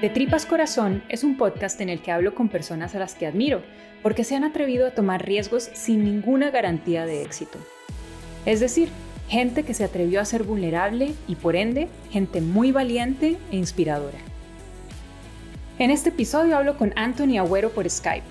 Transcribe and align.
De 0.00 0.08
Tripas 0.08 0.46
Corazón 0.46 1.02
es 1.10 1.24
un 1.24 1.36
podcast 1.36 1.78
en 1.82 1.90
el 1.90 2.00
que 2.00 2.10
hablo 2.10 2.34
con 2.34 2.48
personas 2.48 2.94
a 2.94 2.98
las 2.98 3.14
que 3.14 3.26
admiro, 3.26 3.60
porque 4.02 4.24
se 4.24 4.34
han 4.34 4.44
atrevido 4.44 4.86
a 4.86 4.92
tomar 4.92 5.26
riesgos 5.26 5.68
sin 5.74 6.04
ninguna 6.04 6.50
garantía 6.50 7.04
de 7.04 7.22
éxito. 7.22 7.58
Es 8.46 8.60
decir, 8.60 8.88
gente 9.28 9.62
que 9.62 9.74
se 9.74 9.84
atrevió 9.84 10.22
a 10.22 10.24
ser 10.24 10.42
vulnerable 10.42 11.12
y 11.28 11.34
por 11.34 11.54
ende, 11.54 11.88
gente 12.10 12.40
muy 12.40 12.72
valiente 12.72 13.36
e 13.52 13.56
inspiradora. 13.56 14.16
En 15.78 15.90
este 15.90 16.08
episodio 16.08 16.56
hablo 16.56 16.78
con 16.78 16.94
Anthony 16.96 17.36
Agüero 17.36 17.68
por 17.68 17.88
Skype. 17.90 18.24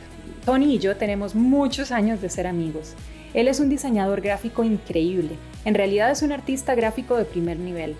Tony 0.46 0.74
y 0.74 0.80
yo 0.80 0.98
tenemos 0.98 1.36
muchos 1.36 1.92
años 1.92 2.20
de 2.20 2.32
ser 2.32 2.48
amigos. 2.48 2.96
Él 3.36 3.48
es 3.48 3.60
un 3.60 3.70
diseñador 3.70 4.22
gráfico 4.22 4.64
increíble. 4.64 5.36
En 5.66 5.76
realidad 5.76 6.10
es 6.10 6.24
un 6.24 6.32
artista 6.32 6.74
gráfico 6.74 7.16
de 7.16 7.26
primer 7.26 7.60
nivel 7.60 7.96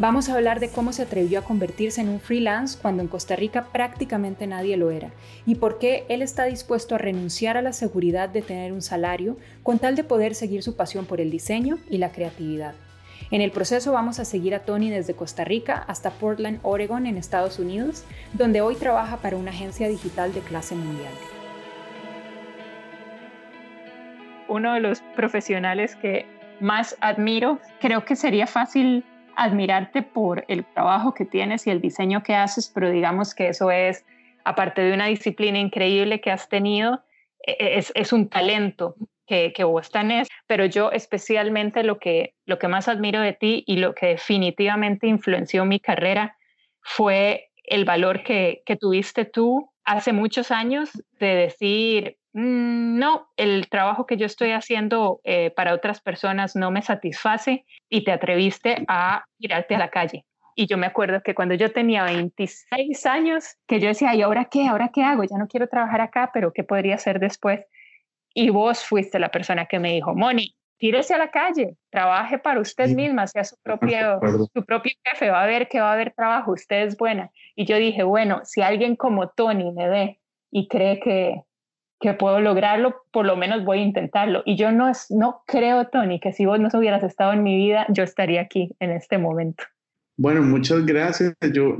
Vamos 0.00 0.28
a 0.28 0.34
hablar 0.34 0.60
de 0.60 0.68
cómo 0.68 0.92
se 0.92 1.02
atrevió 1.02 1.40
a 1.40 1.44
convertirse 1.44 2.00
en 2.00 2.08
un 2.08 2.20
freelance 2.20 2.78
cuando 2.80 3.02
en 3.02 3.08
Costa 3.08 3.34
Rica 3.34 3.66
prácticamente 3.72 4.46
nadie 4.46 4.76
lo 4.76 4.92
era 4.92 5.10
y 5.44 5.56
por 5.56 5.80
qué 5.80 6.04
él 6.08 6.22
está 6.22 6.44
dispuesto 6.44 6.94
a 6.94 6.98
renunciar 6.98 7.56
a 7.56 7.62
la 7.62 7.72
seguridad 7.72 8.28
de 8.28 8.42
tener 8.42 8.72
un 8.72 8.80
salario 8.80 9.38
con 9.64 9.80
tal 9.80 9.96
de 9.96 10.04
poder 10.04 10.36
seguir 10.36 10.62
su 10.62 10.76
pasión 10.76 11.04
por 11.04 11.20
el 11.20 11.32
diseño 11.32 11.78
y 11.90 11.98
la 11.98 12.12
creatividad. 12.12 12.74
En 13.32 13.40
el 13.40 13.50
proceso 13.50 13.90
vamos 13.90 14.20
a 14.20 14.24
seguir 14.24 14.54
a 14.54 14.60
Tony 14.60 14.88
desde 14.88 15.14
Costa 15.14 15.42
Rica 15.44 15.84
hasta 15.88 16.12
Portland, 16.12 16.60
Oregon, 16.62 17.04
en 17.04 17.16
Estados 17.16 17.58
Unidos, 17.58 18.04
donde 18.34 18.60
hoy 18.60 18.76
trabaja 18.76 19.16
para 19.16 19.36
una 19.36 19.50
agencia 19.50 19.88
digital 19.88 20.32
de 20.32 20.40
clase 20.42 20.76
mundial. 20.76 21.12
Uno 24.46 24.74
de 24.74 24.80
los 24.80 25.00
profesionales 25.16 25.96
que 25.96 26.24
más 26.60 26.96
admiro, 27.00 27.58
creo 27.80 28.04
que 28.04 28.14
sería 28.14 28.46
fácil 28.46 29.04
admirarte 29.38 30.02
por 30.02 30.44
el 30.48 30.64
trabajo 30.64 31.14
que 31.14 31.24
tienes 31.24 31.66
y 31.66 31.70
el 31.70 31.80
diseño 31.80 32.24
que 32.24 32.34
haces, 32.34 32.70
pero 32.74 32.90
digamos 32.90 33.36
que 33.36 33.48
eso 33.48 33.70
es, 33.70 34.04
aparte 34.44 34.82
de 34.82 34.92
una 34.92 35.06
disciplina 35.06 35.58
increíble 35.58 36.20
que 36.20 36.32
has 36.32 36.48
tenido, 36.48 37.04
e, 37.46 37.52
e, 37.60 37.84
es, 37.94 38.12
un 38.12 38.28
talento 38.28 38.96
que, 39.26 39.52
que, 39.52 39.62
vos 39.62 39.92
tenés, 39.92 40.26
pero 40.48 40.64
yo 40.66 40.90
especialmente 40.90 41.84
lo 41.84 42.00
que, 42.00 42.34
lo 42.46 42.58
que 42.58 42.66
más 42.66 42.88
admiro 42.88 43.20
de 43.20 43.32
ti 43.32 43.62
y 43.64 43.76
lo 43.76 43.94
que 43.94 44.06
definitivamente 44.06 45.06
influenció 45.06 45.64
mi 45.64 45.78
carrera 45.78 46.36
fue 46.80 47.50
el 47.62 47.84
valor 47.84 48.24
que, 48.24 48.62
que 48.66 48.74
tuviste 48.74 49.24
tú 49.24 49.70
hace 49.84 50.12
muchos 50.12 50.50
años 50.50 50.90
de 51.20 51.34
decir, 51.34 52.18
no, 52.38 53.28
el 53.36 53.68
trabajo 53.68 54.06
que 54.06 54.16
yo 54.16 54.24
estoy 54.24 54.52
haciendo 54.52 55.20
eh, 55.24 55.50
para 55.50 55.74
otras 55.74 56.00
personas 56.00 56.54
no 56.54 56.70
me 56.70 56.82
satisface 56.82 57.64
y 57.88 58.04
te 58.04 58.12
atreviste 58.12 58.84
a 58.86 59.24
tirarte 59.38 59.74
a 59.74 59.78
la 59.78 59.90
calle. 59.90 60.24
Y 60.54 60.66
yo 60.66 60.78
me 60.78 60.86
acuerdo 60.86 61.20
que 61.22 61.34
cuando 61.34 61.54
yo 61.54 61.72
tenía 61.72 62.04
26 62.04 63.06
años, 63.06 63.56
que 63.66 63.80
yo 63.80 63.88
decía, 63.88 64.14
¿y 64.14 64.22
ahora 64.22 64.44
qué? 64.44 64.68
¿Ahora 64.68 64.90
qué 64.92 65.02
hago? 65.02 65.24
Ya 65.24 65.36
no 65.36 65.48
quiero 65.48 65.66
trabajar 65.66 66.00
acá, 66.00 66.30
pero 66.32 66.52
¿qué 66.52 66.62
podría 66.62 66.94
hacer 66.94 67.18
después? 67.18 67.64
Y 68.34 68.50
vos 68.50 68.84
fuiste 68.84 69.18
la 69.18 69.30
persona 69.30 69.66
que 69.66 69.80
me 69.80 69.92
dijo, 69.92 70.14
Moni, 70.14 70.54
tírese 70.78 71.14
a 71.14 71.18
la 71.18 71.32
calle, 71.32 71.76
trabaje 71.90 72.38
para 72.38 72.60
usted 72.60 72.88
misma, 72.90 73.26
sea 73.26 73.42
su 73.42 73.56
propio, 73.62 74.20
su 74.54 74.64
propio 74.64 74.92
jefe, 75.04 75.30
va 75.30 75.42
a 75.42 75.46
ver 75.46 75.68
que 75.68 75.80
va 75.80 75.90
a 75.90 75.94
haber 75.94 76.12
trabajo, 76.14 76.52
usted 76.52 76.82
es 76.86 76.96
buena. 76.96 77.30
Y 77.56 77.64
yo 77.64 77.76
dije, 77.76 78.04
bueno, 78.04 78.42
si 78.44 78.62
alguien 78.62 78.94
como 78.94 79.28
Tony 79.30 79.72
me 79.72 79.88
ve 79.88 80.20
y 80.52 80.68
cree 80.68 81.00
que, 81.00 81.42
que 82.00 82.12
puedo 82.14 82.40
lograrlo, 82.40 83.02
por 83.10 83.26
lo 83.26 83.36
menos 83.36 83.64
voy 83.64 83.78
a 83.78 83.82
intentarlo. 83.82 84.42
Y 84.44 84.56
yo 84.56 84.70
no, 84.70 84.90
no 85.10 85.42
creo, 85.46 85.86
Tony, 85.88 86.20
que 86.20 86.32
si 86.32 86.46
vos 86.46 86.60
no 86.60 86.68
hubieras 86.72 87.02
estado 87.02 87.32
en 87.32 87.42
mi 87.42 87.56
vida, 87.56 87.86
yo 87.88 88.02
estaría 88.02 88.40
aquí 88.40 88.74
en 88.78 88.90
este 88.90 89.18
momento. 89.18 89.64
Bueno, 90.16 90.42
muchas 90.42 90.84
gracias. 90.84 91.34
Yo, 91.52 91.76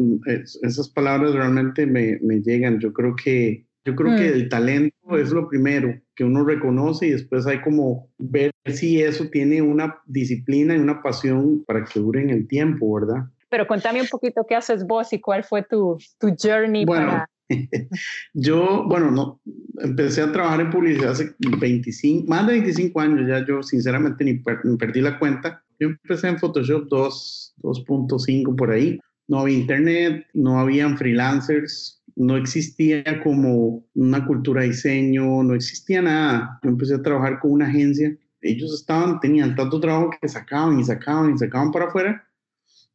esas 0.62 0.88
palabras 0.90 1.34
realmente 1.34 1.86
me, 1.86 2.18
me 2.22 2.40
llegan. 2.40 2.78
Yo 2.78 2.92
creo 2.92 3.14
que, 3.16 3.66
yo 3.84 3.94
creo 3.96 4.16
que 4.16 4.30
mm. 4.30 4.34
el 4.34 4.48
talento 4.48 5.18
es 5.18 5.30
lo 5.30 5.48
primero 5.48 5.94
que 6.14 6.24
uno 6.24 6.44
reconoce 6.44 7.06
y 7.06 7.10
después 7.10 7.46
hay 7.46 7.60
como 7.60 8.08
ver 8.18 8.50
si 8.66 9.02
eso 9.02 9.28
tiene 9.28 9.62
una 9.62 9.98
disciplina 10.06 10.74
y 10.74 10.78
una 10.78 11.02
pasión 11.02 11.64
para 11.64 11.84
que 11.84 12.00
dure 12.00 12.22
en 12.22 12.30
el 12.30 12.46
tiempo, 12.46 12.92
¿verdad? 12.94 13.24
Pero 13.48 13.66
cuéntame 13.66 14.00
un 14.00 14.08
poquito 14.08 14.44
qué 14.46 14.56
haces 14.56 14.86
vos 14.86 15.12
y 15.12 15.20
cuál 15.20 15.42
fue 15.42 15.62
tu, 15.62 15.96
tu 16.18 16.34
journey 16.40 16.84
para 16.84 17.28
yo, 18.34 18.84
bueno, 18.86 19.10
no, 19.10 19.40
empecé 19.80 20.22
a 20.22 20.32
trabajar 20.32 20.60
en 20.60 20.70
publicidad 20.70 21.12
hace 21.12 21.34
25, 21.38 22.28
más 22.28 22.46
de 22.46 22.52
25 22.54 23.00
años, 23.00 23.28
ya 23.28 23.44
yo 23.44 23.62
sinceramente 23.62 24.24
ni, 24.24 24.34
perdí 24.76 25.00
la 25.00 25.18
cuenta. 25.18 25.62
Yo 25.78 25.88
empecé 25.88 26.28
en 26.28 26.38
Photoshop 26.38 26.88
2.5 26.88 28.56
por 28.56 28.70
ahí. 28.70 28.98
No 29.28 29.40
había 29.40 29.58
internet, 29.58 30.26
no 30.32 30.58
habían 30.58 30.96
freelancers, 30.96 32.02
no 32.16 32.36
existía 32.36 33.04
como 33.22 33.84
una 33.94 34.26
cultura 34.26 34.62
de 34.62 34.68
diseño, 34.68 35.42
no 35.42 35.54
existía 35.54 36.02
nada. 36.02 36.58
Yo 36.62 36.70
empecé 36.70 36.94
a 36.94 37.02
trabajar 37.02 37.38
con 37.38 37.52
una 37.52 37.66
agencia. 37.66 38.16
Ellos 38.40 38.72
estaban, 38.72 39.20
tenían 39.20 39.54
tanto 39.54 39.80
trabajo 39.80 40.10
que 40.20 40.28
sacaban 40.28 40.80
y 40.80 40.84
sacaban 40.84 41.34
y 41.34 41.38
sacaban 41.38 41.70
para 41.70 41.86
afuera 41.86 42.27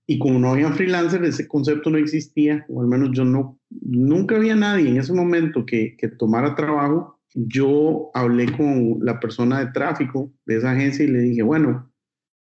y 0.05 0.19
como 0.19 0.39
no 0.39 0.51
había 0.51 0.71
freelancers, 0.71 1.27
ese 1.27 1.47
concepto 1.47 1.89
no 1.89 1.97
existía, 1.97 2.65
o 2.67 2.81
al 2.81 2.87
menos 2.87 3.11
yo 3.13 3.23
no, 3.23 3.59
nunca 3.69 4.35
había 4.35 4.55
nadie 4.55 4.89
en 4.89 4.97
ese 4.97 5.13
momento 5.13 5.65
que, 5.65 5.95
que 5.97 6.09
tomara 6.09 6.55
trabajo. 6.55 7.19
Yo 7.33 8.11
hablé 8.13 8.51
con 8.55 8.99
la 9.01 9.19
persona 9.19 9.59
de 9.59 9.71
tráfico 9.71 10.31
de 10.45 10.57
esa 10.57 10.71
agencia 10.71 11.05
y 11.05 11.07
le 11.07 11.19
dije, 11.19 11.41
bueno, 11.41 11.89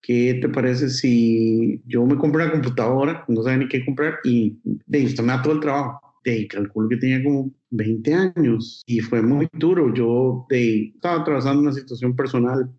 ¿qué 0.01 0.39
te 0.41 0.49
parece 0.49 0.89
si 0.89 1.83
yo 1.85 2.07
me 2.07 2.17
compro 2.17 2.43
una 2.43 2.53
computadora, 2.53 3.25
no 3.27 3.43
sabía 3.43 3.59
ni 3.59 3.69
qué 3.69 3.85
comprar, 3.85 4.19
y 4.23 4.59
de 4.65 5.05
usted 5.05 5.25
me 5.25 5.33
da 5.33 5.43
todo 5.43 5.55
el 5.55 5.61
trabajo? 5.61 6.01
De 6.25 6.47
calculo 6.47 6.89
que 6.89 6.97
tenía 6.97 7.23
como 7.25 7.51
20 7.71 8.15
años 8.15 8.83
y 8.87 9.01
fue 9.01 9.23
muy 9.23 9.49
duro. 9.53 9.93
Yo 9.95 10.47
de, 10.49 10.93
estaba 10.95 11.23
atravesando 11.23 11.63
una 11.63 11.73
situación 11.73 12.15
personal, 12.15 12.71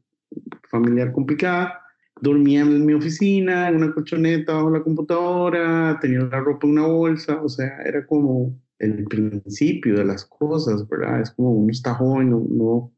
familiar 0.69 1.11
complicada 1.11 1.73
dormía 2.21 2.61
en 2.61 2.85
mi 2.85 2.93
oficina, 2.93 3.69
en 3.69 3.77
una 3.77 3.93
colchoneta 3.93 4.53
bajo 4.53 4.69
la 4.69 4.83
computadora, 4.83 5.97
tenía 6.01 6.19
la 6.19 6.39
ropa 6.39 6.67
en 6.67 6.73
una 6.73 6.87
bolsa, 6.87 7.41
o 7.41 7.49
sea, 7.49 7.81
era 7.85 8.05
como 8.05 8.55
el 8.79 9.05
principio 9.05 9.97
de 9.97 10.05
las 10.05 10.25
cosas, 10.25 10.87
¿verdad? 10.87 11.21
Es 11.21 11.31
como 11.31 11.51
uno 11.51 11.71
está 11.71 11.93
joven, 11.93 12.29
no, 12.29 12.91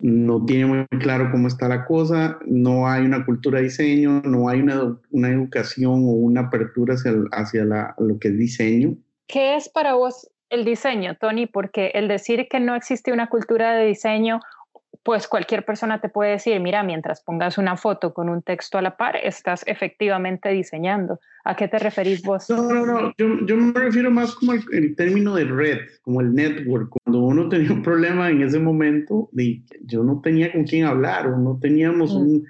no, 0.00 0.44
tiene 0.44 0.66
muy 0.66 0.86
claro 1.00 1.30
cómo 1.30 1.48
está 1.48 1.68
la 1.68 1.84
cosa, 1.84 2.38
no 2.46 2.88
hay 2.88 3.04
una 3.04 3.24
cultura 3.24 3.58
de 3.58 3.64
diseño, 3.64 4.22
no 4.22 4.48
hay 4.48 4.60
una, 4.60 4.98
una 5.10 5.30
educación 5.30 5.92
o 5.92 6.12
una 6.12 6.42
apertura 6.42 6.94
hacia, 6.94 7.12
hacia 7.32 7.64
la, 7.64 7.94
lo 7.98 8.18
que 8.18 8.28
es 8.28 8.38
diseño. 8.38 8.96
¿Qué 9.28 9.56
es 9.56 9.68
para 9.68 9.94
vos 9.94 10.30
el 10.50 10.64
diseño, 10.64 11.16
Tony? 11.20 11.46
Porque 11.46 11.92
el 11.94 12.08
decir 12.08 12.46
que 12.50 12.60
no 12.60 12.74
existe 12.74 13.12
una 13.12 13.28
cultura 13.28 13.74
de 13.74 13.86
diseño 13.86 14.40
pues 15.04 15.28
cualquier 15.28 15.66
persona 15.66 16.00
te 16.00 16.08
puede 16.08 16.32
decir, 16.32 16.58
mira, 16.60 16.82
mientras 16.82 17.20
pongas 17.20 17.58
una 17.58 17.76
foto 17.76 18.14
con 18.14 18.30
un 18.30 18.40
texto 18.40 18.78
a 18.78 18.82
la 18.82 18.96
par, 18.96 19.16
estás 19.16 19.62
efectivamente 19.66 20.48
diseñando. 20.48 21.20
¿A 21.44 21.54
qué 21.54 21.68
te 21.68 21.78
referís 21.78 22.22
vos? 22.22 22.48
No, 22.48 22.62
no, 22.72 22.86
no, 22.86 23.12
yo, 23.18 23.56
me 23.56 23.78
refiero 23.78 24.10
más 24.10 24.34
como 24.34 24.54
el, 24.54 24.96
término 24.96 25.34
de 25.34 25.44
red, 25.44 25.78
como 26.00 26.22
el 26.22 26.34
network. 26.34 26.88
Cuando 26.88 27.22
uno 27.22 27.48
tenía 27.50 27.70
un 27.70 27.82
problema 27.82 28.30
en 28.30 28.42
ese 28.42 28.58
momento, 28.58 29.28
yo 29.82 30.02
no 30.02 30.22
tenía 30.22 30.50
con 30.50 30.64
quién 30.64 30.86
hablar 30.86 31.26
o 31.26 31.36
no 31.36 31.58
teníamos 31.60 32.14
mm. 32.14 32.16
un 32.16 32.44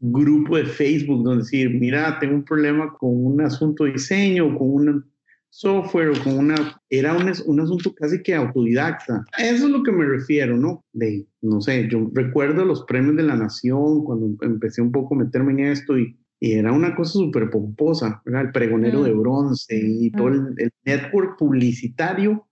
grupo 0.00 0.58
de 0.58 0.66
Facebook 0.66 1.24
donde 1.24 1.42
decir, 1.42 1.70
mira, 1.70 2.18
tengo 2.18 2.34
un 2.34 2.44
problema 2.44 2.92
con 2.92 3.24
un 3.24 3.40
asunto 3.40 3.84
de 3.84 3.92
diseño, 3.92 4.58
con 4.58 4.74
una 4.74 5.04
software 5.54 6.08
o 6.08 6.24
con 6.24 6.36
una, 6.36 6.80
era 6.90 7.16
un, 7.16 7.32
un, 7.46 7.60
asunto 7.60 7.94
casi 7.94 8.20
que 8.24 8.34
autodidacta. 8.34 9.24
Eso 9.38 9.66
es 9.66 9.70
lo 9.70 9.84
que 9.84 9.92
me 9.92 10.04
refiero, 10.04 10.56
¿no? 10.56 10.84
De, 10.92 11.24
no 11.42 11.60
sé, 11.60 11.88
yo 11.88 12.10
recuerdo 12.12 12.64
los 12.64 12.82
premios 12.84 13.14
de 13.14 13.22
la 13.22 13.36
nación 13.36 14.02
cuando 14.02 14.34
empecé 14.44 14.82
un 14.82 14.90
poco 14.90 15.14
a 15.14 15.18
meterme 15.18 15.52
en 15.52 15.60
esto 15.60 15.96
y, 15.96 16.18
y 16.40 16.54
era 16.54 16.72
una 16.72 16.96
cosa 16.96 17.12
súper 17.12 17.50
pomposa, 17.50 18.20
¿verdad? 18.24 18.46
El 18.46 18.52
pregonero 18.52 19.04
de 19.04 19.14
mm. 19.14 19.20
bronce 19.20 19.80
y 19.80 20.10
todo 20.10 20.28
el, 20.28 20.40
mm. 20.40 20.54
el 20.58 20.70
network 20.84 21.38
publicitario. 21.38 22.48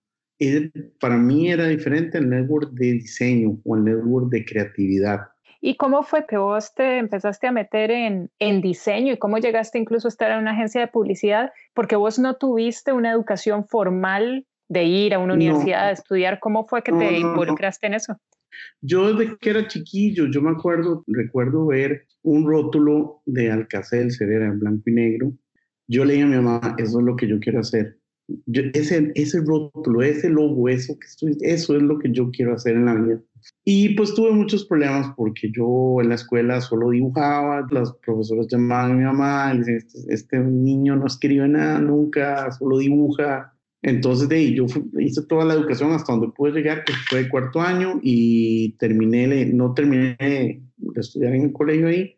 para 1.00 1.16
mí 1.16 1.50
era 1.50 1.66
diferente 1.66 2.18
al 2.18 2.30
network 2.30 2.70
de 2.70 2.92
diseño 2.92 3.58
o 3.64 3.74
al 3.74 3.82
network 3.82 4.30
de 4.30 4.44
creatividad. 4.44 5.22
¿Y 5.64 5.76
cómo 5.76 6.02
fue 6.02 6.26
que 6.26 6.36
vos 6.36 6.74
te 6.74 6.98
empezaste 6.98 7.46
a 7.46 7.52
meter 7.52 7.92
en, 7.92 8.30
en, 8.40 8.60
diseño 8.60 9.12
y 9.12 9.16
cómo 9.16 9.38
llegaste 9.38 9.78
incluso 9.78 10.08
a 10.08 10.10
estar 10.10 10.32
en 10.32 10.40
una 10.40 10.50
agencia 10.50 10.80
de 10.80 10.88
publicidad? 10.88 11.52
Porque 11.72 11.94
vos 11.94 12.18
no 12.18 12.34
tuviste 12.34 12.92
una 12.92 13.12
educación 13.12 13.64
formal 13.68 14.44
de 14.68 14.84
ir 14.84 15.14
a 15.14 15.20
una 15.20 15.34
universidad 15.34 15.86
a 15.86 15.92
estudiar. 15.92 16.40
¿Cómo 16.40 16.66
fue 16.66 16.82
que 16.82 16.90
te 16.90 17.16
involucraste 17.16 17.86
en 17.86 17.94
eso? 17.94 18.16
Yo 18.80 19.14
desde 19.14 19.36
que 19.38 19.50
era 19.50 19.68
chiquillo, 19.68 20.26
yo 20.26 20.42
me 20.42 20.50
acuerdo, 20.50 21.04
recuerdo 21.06 21.66
ver 21.66 22.06
un 22.22 22.44
rótulo 22.44 23.22
de 23.24 23.52
Alcacelser, 23.52 24.32
era 24.32 24.46
en 24.46 24.58
blanco 24.58 24.82
y 24.86 24.92
negro. 24.92 25.32
Yo 25.86 26.04
leía 26.04 26.24
a 26.24 26.28
mi 26.28 26.36
mamá, 26.36 26.74
eso 26.76 26.98
es 26.98 27.04
lo 27.04 27.14
que 27.14 27.28
yo 27.28 27.38
quiero 27.38 27.60
hacer 27.60 28.01
ese, 28.74 29.12
ese 29.14 29.40
rótulo, 29.40 30.02
ese 30.02 30.28
logo, 30.28 30.68
eso, 30.68 30.98
que 30.98 31.06
estoy, 31.06 31.36
eso 31.40 31.76
es 31.76 31.82
lo 31.82 31.98
que 31.98 32.10
yo 32.12 32.30
quiero 32.30 32.54
hacer 32.54 32.76
en 32.76 32.86
la 32.86 32.94
vida. 32.94 33.20
Y 33.64 33.94
pues 33.94 34.14
tuve 34.14 34.30
muchos 34.32 34.64
problemas 34.66 35.12
porque 35.16 35.50
yo 35.54 35.98
en 36.00 36.10
la 36.10 36.14
escuela 36.14 36.60
solo 36.60 36.90
dibujaba, 36.90 37.66
las 37.70 37.92
profesoras 38.04 38.46
llamaban 38.48 38.92
a 38.92 38.94
mi 38.94 39.04
mamá 39.04 39.52
y 39.54 39.58
decían, 39.58 39.76
este, 39.76 40.14
este, 40.14 40.38
niño 40.38 40.96
no 40.96 41.06
escribe 41.06 41.48
nada 41.48 41.80
nunca, 41.80 42.50
solo 42.52 42.78
dibuja. 42.78 43.52
Entonces, 43.82 44.28
de 44.28 44.36
ahí, 44.36 44.54
yo 44.54 44.66
hice 45.00 45.22
toda 45.26 45.44
la 45.44 45.54
educación 45.54 45.90
hasta 45.90 46.12
donde 46.12 46.28
pude 46.28 46.52
llegar, 46.52 46.84
que 46.84 46.92
fue 47.10 47.28
cuarto 47.28 47.60
año, 47.60 47.98
y 48.00 48.76
terminé, 48.78 49.46
no 49.46 49.74
terminé 49.74 50.16
de 50.18 51.00
estudiar 51.00 51.34
en 51.34 51.42
el 51.42 51.52
colegio 51.52 51.88
ahí. 51.88 52.16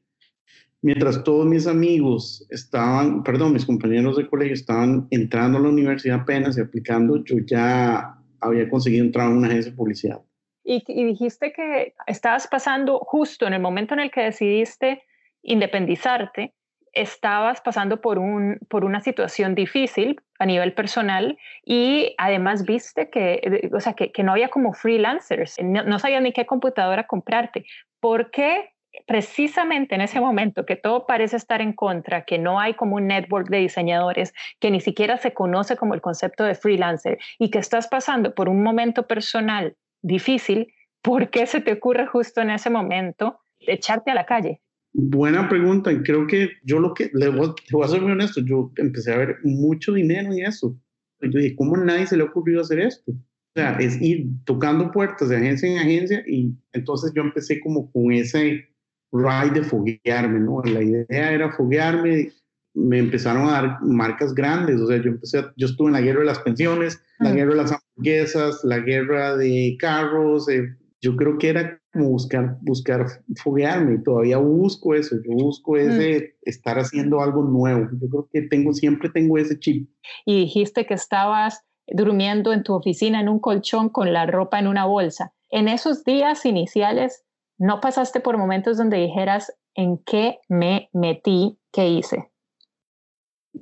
Mientras 0.85 1.25
todos 1.25 1.47
mis 1.47 1.67
amigos 1.67 2.47
estaban, 2.51 3.23
perdón, 3.23 3.55
mis 3.55 3.65
compañeros 3.65 4.19
de 4.19 4.29
colegio 4.29 4.53
estaban 4.53 5.07
entrando 5.11 5.57
a 5.57 5.63
la 5.63 5.71
universidad 5.71 6.21
apenas 6.21 6.59
y 6.59 6.61
aplicando, 6.61 7.25
yo 7.25 7.37
ya 7.47 8.19
había 8.39 8.69
conseguido 8.69 9.03
entrar 9.03 9.31
en 9.31 9.39
una 9.39 9.47
agencia 9.47 9.71
de 9.71 9.79
publicidad. 9.79 10.21
Y, 10.63 10.85
dijiste 10.87 11.55
que 11.55 11.95
estabas 12.07 12.49
pasando 12.49 12.99
justo 12.99 13.47
en 13.47 13.55
el 13.55 13.63
momento 13.63 13.95
en 13.95 14.01
el 14.01 14.11
que 14.11 14.25
decidiste 14.25 15.03
independizarte, 15.43 16.53
estabas 16.93 17.63
pasando 17.63 18.03
por, 18.03 18.19
un, 18.19 18.59
por 18.69 18.85
una 18.85 19.01
situación 19.01 19.55
difícil 19.55 20.21
a 20.39 20.45
nivel 20.45 20.75
personal 20.75 21.39
y 21.65 22.15
además 22.19 22.67
viste 22.67 23.09
que, 23.09 23.71
o 23.73 23.81
sea, 23.81 23.95
que, 23.95 24.23
no 24.23 24.33
había 24.33 24.49
como 24.51 24.75
freelancers, 24.75 25.57
no, 25.63 25.83
no 25.83 25.97
ni 26.21 26.33
qué 26.35 26.45
computadora 26.45 27.07
comprarte. 27.07 27.65
¿Por 28.01 28.31
qué 28.31 28.74
precisamente 29.07 29.95
en 29.95 30.01
ese 30.01 30.21
momento 30.21 30.65
que 30.65 30.77
todo 30.77 31.07
parece 31.07 31.37
estar 31.37 31.61
en 31.61 31.73
contra, 31.73 32.25
que 32.25 32.39
no 32.39 32.61
hay 32.61 32.75
como 32.75 32.97
un 32.97 33.09
network 33.09 33.49
de 33.49 33.59
diseñadores, 33.59 34.33
que 34.61 34.71
ni 34.71 34.81
siquiera 34.81 35.19
se 35.19 35.33
conoce 35.33 35.77
como 35.77 35.95
el 35.95 36.01
concepto 36.01 36.45
de 36.45 36.55
freelancer 36.55 37.19
y 37.39 37.51
que 37.51 37.59
estás 37.59 37.89
pasando 37.89 38.35
por 38.35 38.49
un 38.49 38.63
momento 38.63 39.07
personal 39.07 39.77
difícil, 40.03 40.73
¿por 41.03 41.31
qué 41.31 41.47
se 41.47 41.61
te 41.61 41.73
ocurre 41.73 42.07
justo 42.07 42.41
en 42.41 42.51
ese 42.51 42.71
momento 42.71 43.41
echarte 43.61 44.11
a 44.11 44.15
la 44.15 44.27
calle? 44.27 44.61
Buena 44.93 45.49
pregunta. 45.49 45.91
Creo 46.05 46.27
que 46.27 46.51
yo 46.63 46.79
lo 46.79 46.95
que, 46.95 47.11
le 47.15 47.29
voy, 47.29 47.53
a 47.83 47.89
ser 47.89 48.01
muy 48.01 48.13
honesto, 48.13 48.41
yo 48.43 48.71
empecé 48.77 49.13
a 49.13 49.19
ver 49.19 49.39
mucho 49.43 49.93
dinero 49.93 50.33
en 50.33 50.47
eso. 50.47 50.77
Yo 51.21 51.41
dije, 51.41 51.57
¿cómo 51.57 51.77
nadie 51.77 52.07
se 52.07 52.17
le 52.17 52.23
ha 52.23 52.27
ocurrido 52.27 52.61
hacer 52.61 52.81
esto? 52.81 53.11
O 53.11 53.61
sea, 53.61 53.77
es 53.79 54.01
ir 54.01 54.27
tocando 54.45 54.91
puertas 54.91 55.29
de 55.29 55.37
agencia 55.37 55.69
en 55.69 55.79
agencia 55.79 56.23
y 56.27 56.55
entonces 56.73 57.13
yo 57.15 57.23
empecé 57.23 57.61
como 57.61 57.91
con 57.91 58.13
ese 58.13 58.69
ride 59.15 59.61
de 59.61 59.63
foguearme, 59.63 60.41
¿no? 60.41 60.63
La 60.65 60.83
idea 60.83 61.33
era 61.33 61.53
foguearme, 61.53 62.33
me 62.75 62.99
empezaron 62.99 63.49
a 63.49 63.53
dar 63.53 63.83
marcas 63.83 64.35
grandes, 64.35 64.81
o 64.81 64.87
sea, 64.87 65.01
yo 65.01 65.11
empecé, 65.11 65.45
yo 65.57 65.67
estuve 65.69 65.89
en 65.89 65.93
la 65.95 66.01
guerra 66.01 66.21
de 66.21 66.27
las 66.27 66.41
pensiones, 66.41 67.01
la 67.21 67.31
guerra 67.31 67.51
de 67.51 67.57
las 67.57 67.73
hamburguesas, 67.73 68.65
la 68.65 68.79
guerra 68.81 69.37
de 69.37 69.77
carros, 69.79 70.49
eh, 70.49 70.75
yo 71.01 71.17
creo 71.17 71.39
que 71.39 71.51
era 71.51 71.81
como 71.93 72.11
buscar, 72.11 72.59
buscar 72.63 73.07
foguearme, 73.37 73.99
todavía 73.99 74.39
busco 74.39 74.95
eso, 74.95 75.17
yo 75.25 75.33
busco 75.33 75.77
ese, 75.77 76.37
estar 76.43 76.79
haciendo 76.79 77.21
algo 77.21 77.45
nuevo, 77.45 77.89
yo 77.93 78.09
creo 78.09 78.29
que 78.33 78.43
tengo, 78.43 78.73
siempre 78.73 79.09
tengo 79.09 79.39
ese 79.39 79.59
chip. 79.59 79.89
Y 80.27 80.41
dijiste 80.41 80.85
que 80.87 80.95
estabas 80.95 81.63
durmiendo 81.87 82.53
en 82.53 82.65
tu 82.65 82.75
oficina 82.75 83.21
en 83.21 83.29
un 83.29 83.39
colchón 83.39 83.89
con 83.89 84.13
la 84.13 84.27
ropa 84.27 84.59
en 84.59 84.67
una 84.67 84.87
bolsa. 84.87 85.33
En 85.51 85.69
esos 85.69 86.05
días 86.05 86.45
iniciales, 86.47 87.24
¿no 87.59 87.81
pasaste 87.81 88.21
por 88.21 88.39
momentos 88.39 88.77
donde 88.77 88.99
dijeras, 88.99 89.53
¿en 89.75 89.99
qué 89.99 90.39
me 90.49 90.89
metí? 90.93 91.59
¿Qué 91.73 91.89
hice? 91.89 92.31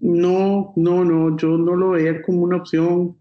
No, 0.01 0.73
no, 0.77 1.05
no, 1.05 1.37
yo 1.37 1.49
no 1.49 1.77
lo 1.77 1.91
veía 1.91 2.23
como 2.23 2.43
una 2.43 2.57
opción. 2.57 3.19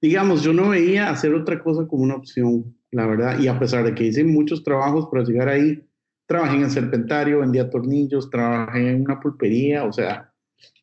Digamos, 0.00 0.42
yo 0.42 0.52
no 0.52 0.70
veía 0.70 1.10
hacer 1.10 1.34
otra 1.34 1.62
cosa 1.62 1.86
como 1.86 2.04
una 2.04 2.16
opción 2.16 2.78
la 2.90 3.06
verdad. 3.06 3.38
Y 3.38 3.48
a 3.48 3.58
pesar 3.58 3.84
de 3.84 3.94
que 3.94 4.04
hice 4.04 4.24
muchos 4.24 4.62
trabajos 4.62 5.08
para 5.10 5.24
llegar 5.24 5.48
ahí, 5.48 5.82
trabajé 6.26 6.56
en 6.56 6.62
el 6.64 6.70
serpentario, 6.70 7.40
vendía 7.40 7.70
tornillos, 7.70 8.30
trabajé 8.30 8.90
en 8.90 9.02
una 9.02 9.20
pulpería, 9.20 9.84
o 9.84 9.92
sea, 9.92 10.32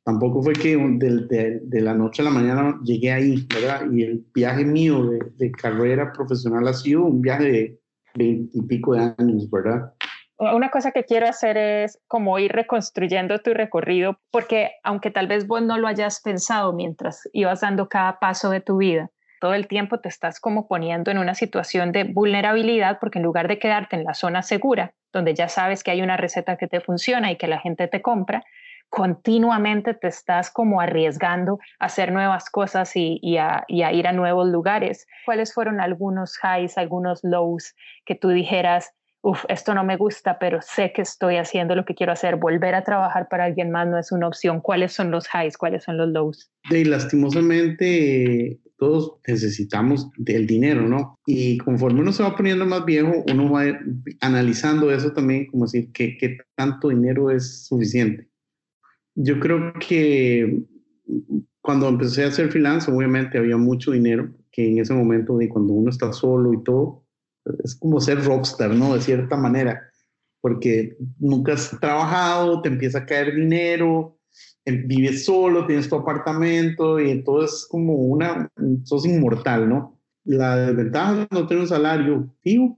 tampoco 0.04 0.42
fue 0.42 0.54
que 0.54 0.78
de, 0.78 1.82
la 1.82 1.94
noche 1.94 2.22
a 2.22 2.26
la 2.26 2.32
mañana 2.32 2.80
llegué 2.84 3.12
ahí, 3.12 3.48
¿verdad? 3.54 3.92
Y 3.92 4.04
el 4.04 4.26
viaje 4.34 4.66
mío 4.66 5.06
de, 5.10 5.20
de 5.36 5.52
carrera 5.52 6.12
profesional 6.14 6.68
ha 6.68 6.74
sido 6.74 7.04
un 7.04 7.22
viaje 7.22 7.44
de 7.44 7.80
veintipico 8.16 8.94
de 8.94 9.14
años, 9.18 9.50
¿verdad? 9.50 9.94
Una 10.38 10.70
cosa 10.70 10.92
que 10.92 11.06
quiero 11.06 11.28
hacer 11.28 11.56
es 11.56 12.02
como 12.08 12.38
ir 12.40 12.52
reconstruyendo 12.52 13.40
tu 13.40 13.54
recorrido, 13.54 14.20
porque 14.32 14.72
aunque 14.84 15.10
tal 15.10 15.28
vez 15.28 15.48
vos 15.48 15.62
no 15.62 15.78
lo 15.78 15.88
hayas 15.88 16.22
pensado 16.22 16.74
mientras 16.74 17.30
ibas 17.32 17.62
dando 17.62 17.88
cada 17.88 18.20
paso 18.20 18.50
de 18.50 18.60
tu 18.60 18.78
vida, 18.78 19.12
todo 19.40 19.54
el 19.54 19.68
tiempo 19.68 20.00
te 20.00 20.10
estás 20.10 20.42
como 20.42 20.68
poniendo 20.68 21.10
en 21.10 21.20
una 21.20 21.36
situación 21.36 21.94
de 21.94 22.04
vulnerabilidad 22.04 23.00
porque 23.00 23.20
en 23.20 23.24
lugar 23.24 23.48
de 23.48 23.60
quedarte 23.60 23.96
en 23.96 24.04
la 24.04 24.14
zona 24.14 24.42
segura, 24.42 24.94
donde 25.14 25.34
ya 25.36 25.48
sabes 25.48 25.84
que 25.84 25.92
hay 25.92 26.02
una 26.02 26.18
receta 26.18 26.58
que 26.58 26.68
te 26.68 26.82
funciona 26.82 27.32
y 27.32 27.38
que 27.38 27.48
la 27.48 27.60
gente 27.60 27.88
te 27.88 28.02
compra, 28.02 28.44
continuamente 28.90 29.94
te 29.94 30.08
estás 30.08 30.50
como 30.50 30.80
arriesgando 30.80 31.60
a 31.80 31.86
hacer 31.86 32.12
nuevas 32.12 32.50
cosas 32.50 32.92
y, 32.96 33.38
a, 33.38 33.66
y, 33.68 33.82
a, 33.82 33.92
ir 33.92 34.08
a 34.08 34.14
nuevos 34.14 34.48
lugares. 34.48 35.06
¿Cuáles 35.26 35.54
fueron 35.54 35.82
algunos 35.82 36.38
highs, 36.44 36.78
algunos 36.78 37.20
lows 37.24 37.76
que 38.06 38.16
tú 38.16 38.30
dijeras, 38.30 38.92
uff, 39.26 39.44
esto 39.50 39.74
no 39.74 39.84
me 39.84 39.98
gusta, 39.98 40.38
pero 40.40 40.62
sé 40.62 40.94
que 40.94 41.02
estoy 41.02 41.38
haciendo 41.38 41.76
lo 41.76 41.84
que 41.84 41.96
quiero 41.96 42.14
hacer, 42.14 42.36
volver 42.36 42.76
a 42.76 42.84
trabajar 42.84 43.28
para 43.28 43.46
alguien 43.46 43.72
más 43.72 43.88
no 43.88 43.98
es 43.98 44.12
una 44.12 44.28
opción. 44.28 44.62
¿Cuáles 44.62 44.94
son 44.94 45.10
los 45.10 45.26
highs? 45.34 45.58
¿Cuáles 45.58 45.84
son 45.84 45.98
los 45.98 46.10
lows? 46.10 46.52
De, 46.70 46.86
lastimosamente, 46.86 48.60
todos 48.78 49.18
necesitamos 49.28 50.12
del 50.18 50.46
dinero, 50.46 50.88
¿no? 50.88 51.18
Y 51.26 51.58
conforme 51.58 52.02
uno 52.02 52.12
se 52.12 52.22
va 52.22 52.36
poniendo 52.36 52.66
más 52.66 52.86
viejo, 52.86 53.24
uno 53.32 53.52
va 53.52 53.64
analizando 54.22 54.92
eso 54.92 55.12
también, 55.12 55.48
como 55.48 55.66
decir, 55.66 55.92
¿qué, 55.92 56.18
qué 56.18 56.38
tanto 56.56 56.90
dinero 56.90 57.32
es 57.32 57.66
suficiente? 57.66 58.30
Yo 59.16 59.40
creo 59.40 59.74
que 59.80 60.64
cuando 61.62 61.88
empecé 61.88 62.24
a 62.24 62.28
hacer 62.28 62.52
freelance, 62.52 62.92
obviamente 62.92 63.38
había 63.38 63.58
mucho 63.58 63.92
dinero, 63.92 64.30
que 64.52 64.70
en 64.70 64.80
ese 64.80 64.94
momento, 64.94 65.38
de 65.38 65.50
cuando 65.50 65.74
uno 65.74 65.90
está 65.90 66.14
solo 66.14 66.54
y 66.54 66.64
todo, 66.64 67.06
es 67.64 67.76
como 67.76 68.00
ser 68.00 68.24
rockstar, 68.24 68.74
¿no? 68.74 68.94
De 68.94 69.02
cierta 69.02 69.36
manera, 69.36 69.82
porque 70.42 70.96
nunca 71.20 71.54
has 71.54 71.78
trabajado, 71.80 72.62
te 72.62 72.70
empieza 72.70 73.00
a 73.00 73.06
caer 73.06 73.36
dinero, 73.36 74.20
vives 74.66 75.26
solo, 75.26 75.66
tienes 75.66 75.90
tu 75.90 75.96
apartamento 75.96 77.00
y 77.00 77.10
entonces 77.10 77.60
es 77.60 77.68
como 77.68 77.94
una, 77.96 78.50
sos 78.84 79.06
inmortal, 79.06 79.70
¿no? 79.70 80.00
La 80.24 80.56
desventaja 80.58 81.22
es 81.22 81.28
no 81.32 81.48
tener 81.48 81.62
un 81.62 81.68
salario 81.68 82.36
fijo. 82.42 82.78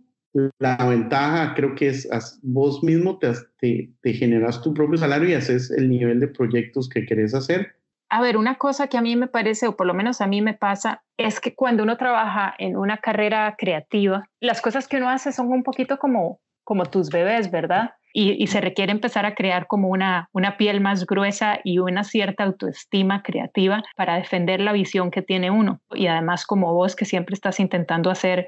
La 0.59 0.77
ventaja 0.77 1.53
creo 1.55 1.75
que 1.75 1.89
es 1.89 2.09
vos 2.41 2.83
mismo 2.83 3.17
te, 3.19 3.31
te, 3.59 3.91
te 4.01 4.13
generas 4.13 4.61
tu 4.61 4.73
propio 4.73 4.97
salario 4.97 5.29
y 5.29 5.33
haces 5.33 5.71
el 5.71 5.89
nivel 5.89 6.19
de 6.19 6.27
proyectos 6.27 6.89
que 6.89 7.05
querés 7.05 7.33
hacer 7.33 7.77
a 8.09 8.21
ver, 8.21 8.37
una 8.37 8.55
cosa 8.55 8.87
que 8.87 8.97
a 8.97 9.01
mí 9.01 9.15
me 9.15 9.27
parece, 9.27 9.67
o 9.67 9.75
por 9.75 9.85
lo 9.85 9.93
menos 9.93 10.21
a 10.21 10.27
mí 10.27 10.41
me 10.41 10.53
pasa, 10.53 11.03
es 11.17 11.39
que 11.39 11.55
cuando 11.55 11.83
uno 11.83 11.97
trabaja 11.97 12.53
en 12.57 12.77
una 12.77 12.97
carrera 12.97 13.55
creativa, 13.57 14.29
las 14.39 14.61
cosas 14.61 14.87
que 14.87 14.97
uno 14.97 15.09
hace 15.09 15.31
son 15.31 15.51
un 15.51 15.63
poquito 15.63 15.97
como, 15.97 16.39
como 16.63 16.85
tus 16.85 17.09
bebés, 17.09 17.51
¿verdad? 17.51 17.91
Y, 18.13 18.47
se 18.47 18.61
requiere 18.61 18.91
empezar 18.91 19.27
a 19.27 19.35
crear 19.35 19.67
como 19.67 19.89
una, 19.89 20.27
una 20.33 20.57
piel 20.57 20.81
más 20.81 21.05
gruesa 21.05 21.59
y 21.63 21.77
una 21.77 22.03
cierta 22.03 22.45
autoestima 22.45 23.21
creativa 23.21 23.83
para 23.95 24.15
defender 24.15 24.59
la 24.59 24.71
visión 24.71 25.11
que 25.11 25.21
tiene 25.21 25.51
uno. 25.51 25.81
Y 25.91 26.07
además 26.07 26.47
como 26.47 26.73
vos 26.73 26.95
que 26.95 27.05
siempre 27.05 27.35
estás 27.35 27.59
intentando 27.59 28.09
hacer 28.09 28.47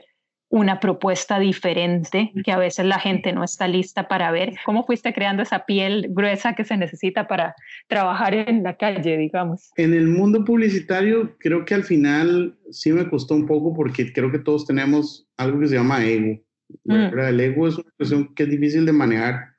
una 0.49 0.79
propuesta 0.79 1.39
diferente 1.39 2.31
que 2.43 2.51
a 2.51 2.57
veces 2.57 2.85
la 2.85 2.99
gente 2.99 3.31
no 3.31 3.43
está 3.43 3.67
lista 3.67 4.07
para 4.07 4.31
ver. 4.31 4.55
¿Cómo 4.65 4.83
fuiste 4.83 5.13
creando 5.13 5.43
esa 5.43 5.65
piel 5.65 6.07
gruesa 6.09 6.55
que 6.55 6.65
se 6.65 6.75
necesita 6.75 7.27
para 7.27 7.55
trabajar 7.87 8.33
en 8.33 8.63
la 8.63 8.75
calle, 8.75 9.15
digamos? 9.17 9.69
En 9.77 9.93
el 9.93 10.07
mundo 10.07 10.43
publicitario 10.43 11.35
creo 11.37 11.65
que 11.65 11.75
al 11.75 11.83
final 11.83 12.57
sí 12.71 12.91
me 12.91 13.07
costó 13.07 13.35
un 13.35 13.45
poco 13.45 13.75
porque 13.75 14.11
creo 14.11 14.31
que 14.31 14.39
todos 14.39 14.65
tenemos 14.65 15.27
algo 15.37 15.59
que 15.59 15.67
se 15.67 15.75
llama 15.75 16.03
ego. 16.03 16.41
Mm. 16.83 17.19
El 17.19 17.39
ego 17.39 17.67
es 17.67 17.75
una 17.75 17.91
cuestión 17.95 18.33
que 18.33 18.43
es 18.43 18.49
difícil 18.49 18.85
de 18.85 18.93
manejar, 18.93 19.55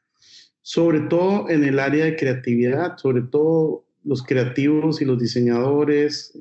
sobre 0.62 1.00
todo 1.00 1.48
en 1.50 1.64
el 1.64 1.78
área 1.78 2.04
de 2.04 2.16
creatividad, 2.16 2.96
sobre 2.96 3.22
todo 3.22 3.86
los 4.02 4.24
creativos 4.24 5.00
y 5.00 5.04
los 5.04 5.20
diseñadores. 5.20 6.36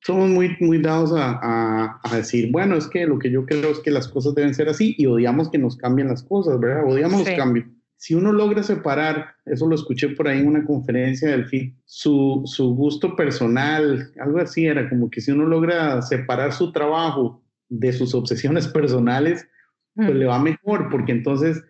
Somos 0.00 0.30
muy, 0.30 0.56
muy 0.60 0.78
dados 0.78 1.12
a, 1.12 2.00
a, 2.02 2.16
decir, 2.16 2.50
bueno, 2.52 2.76
es 2.76 2.86
que 2.86 3.06
lo 3.06 3.18
que 3.18 3.30
yo 3.30 3.44
creo 3.44 3.70
es 3.70 3.80
que 3.80 3.90
las 3.90 4.08
cosas 4.08 4.34
deben 4.34 4.54
ser 4.54 4.68
así 4.68 4.94
y 4.96 5.06
odiamos 5.06 5.50
que 5.50 5.58
nos 5.58 5.76
cambien 5.76 6.08
las 6.08 6.22
cosas, 6.22 6.58
¿verdad? 6.60 6.84
Odiamos 6.86 7.26
los 7.26 7.36
cambios. 7.36 7.66
Si 7.96 8.14
uno 8.14 8.30
logra 8.30 8.62
separar, 8.62 9.34
eso 9.44 9.66
lo 9.66 9.74
escuché 9.74 10.10
por 10.10 10.28
ahí 10.28 10.38
en 10.38 10.46
una 10.46 10.64
conferencia 10.64 11.30
del 11.30 11.46
FIT, 11.46 11.74
su, 11.84 12.42
su 12.44 12.76
gusto 12.76 13.16
personal, 13.16 14.12
algo 14.20 14.38
así 14.38 14.66
era, 14.66 14.88
como 14.88 15.10
que 15.10 15.20
si 15.20 15.32
uno 15.32 15.46
logra 15.46 16.00
separar 16.02 16.52
su 16.52 16.70
trabajo 16.70 17.42
de 17.68 17.92
sus 17.92 18.14
obsesiones 18.14 18.68
personales, 18.72 19.48
pues 19.96 20.14
le 20.14 20.26
va 20.26 20.38
mejor, 20.38 20.90
porque 20.92 21.10
entonces, 21.10 21.60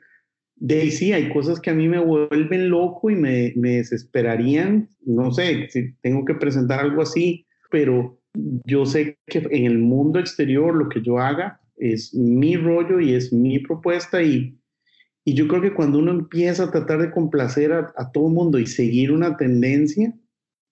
de 0.57 0.83
ahí 0.83 0.91
sí, 0.91 1.15
hay 1.15 1.33
cosas 1.33 1.61
que 1.61 1.71
a 1.71 1.75
mí 1.75 1.89
me 1.89 1.99
vuelven 1.99 2.69
loco 2.69 3.09
y 3.09 3.15
me, 3.15 3.55
me 3.57 3.77
desesperarían, 3.77 4.91
no 5.07 5.33
sé, 5.33 5.69
si 5.71 5.95
tengo 6.03 6.27
que 6.27 6.35
presentar 6.35 6.81
algo 6.81 7.01
así, 7.01 7.47
pero 7.71 8.18
yo 8.35 8.87
sé 8.87 9.19
que 9.27 9.39
en 9.51 9.67
el 9.67 9.79
mundo 9.79 10.19
exterior 10.19 10.75
lo 10.75 10.89
que 10.89 11.03
yo 11.03 11.19
haga 11.19 11.61
es 11.77 12.15
mi 12.15 12.57
rollo 12.57 13.01
y 13.01 13.15
es 13.15 13.33
mi 13.33 13.59
propuesta 13.59 14.23
y, 14.23 14.59
y 15.25 15.35
yo 15.35 15.49
creo 15.49 15.63
que 15.63 15.75
cuando 15.75 15.99
uno 15.99 16.11
empieza 16.11 16.65
a 16.65 16.71
tratar 16.71 17.01
de 17.01 17.11
complacer 17.11 17.73
a, 17.73 18.11
todo 18.13 18.29
el 18.29 18.35
mundo 18.35 18.59
y 18.59 18.67
seguir 18.67 19.13
una 19.13 19.37
tendencia, 19.37 20.15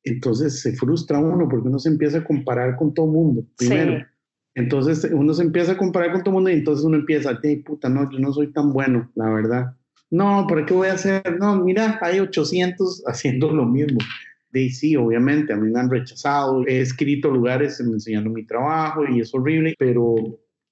entonces 0.02 0.60
se 0.60 0.72
frustra 0.72 1.18
uno 1.18 1.48
porque 1.48 1.68
uno 1.68 1.78
se 1.78 1.88
empieza 1.88 2.18
a 2.18 2.24
comparar 2.24 2.76
con 2.76 2.94
todo 2.94 3.06
el 3.06 3.12
mundo 3.12 3.44
primero. 3.56 4.06
Entonces 4.54 5.10
uno 5.12 5.34
se 5.34 5.42
empieza 5.42 5.72
a 5.72 5.76
comparar 5.76 6.12
con 6.12 6.22
todo 6.22 6.30
el 6.30 6.34
mundo 6.34 6.50
y 6.50 6.54
entonces 6.54 6.84
uno 6.84 6.96
empieza, 6.96 7.38
ay 7.42 7.56
puta, 7.56 7.88
no, 7.88 8.10
yo 8.10 8.18
no 8.18 8.32
soy 8.32 8.52
tan 8.52 8.72
bueno, 8.72 9.10
la 9.14 9.28
verdad. 9.28 9.76
No, 10.10 10.46
¿para 10.48 10.64
qué 10.64 10.72
voy 10.72 10.88
a 10.88 10.94
hacer? 10.94 11.38
No, 11.38 11.62
mira, 11.62 11.98
hay 12.00 12.20
800 12.20 13.04
haciendo 13.06 13.50
lo 13.50 13.66
mismo. 13.66 13.98
De 14.56 14.70
sí, 14.70 14.96
obviamente, 14.96 15.52
a 15.52 15.56
mí 15.56 15.70
me 15.70 15.78
han 15.78 15.90
rechazado, 15.90 16.66
he 16.66 16.80
escrito 16.80 17.30
lugares 17.30 17.78
enseñando 17.78 18.30
mi 18.30 18.46
trabajo 18.46 19.04
y 19.06 19.20
es 19.20 19.34
horrible, 19.34 19.74
pero 19.78 20.14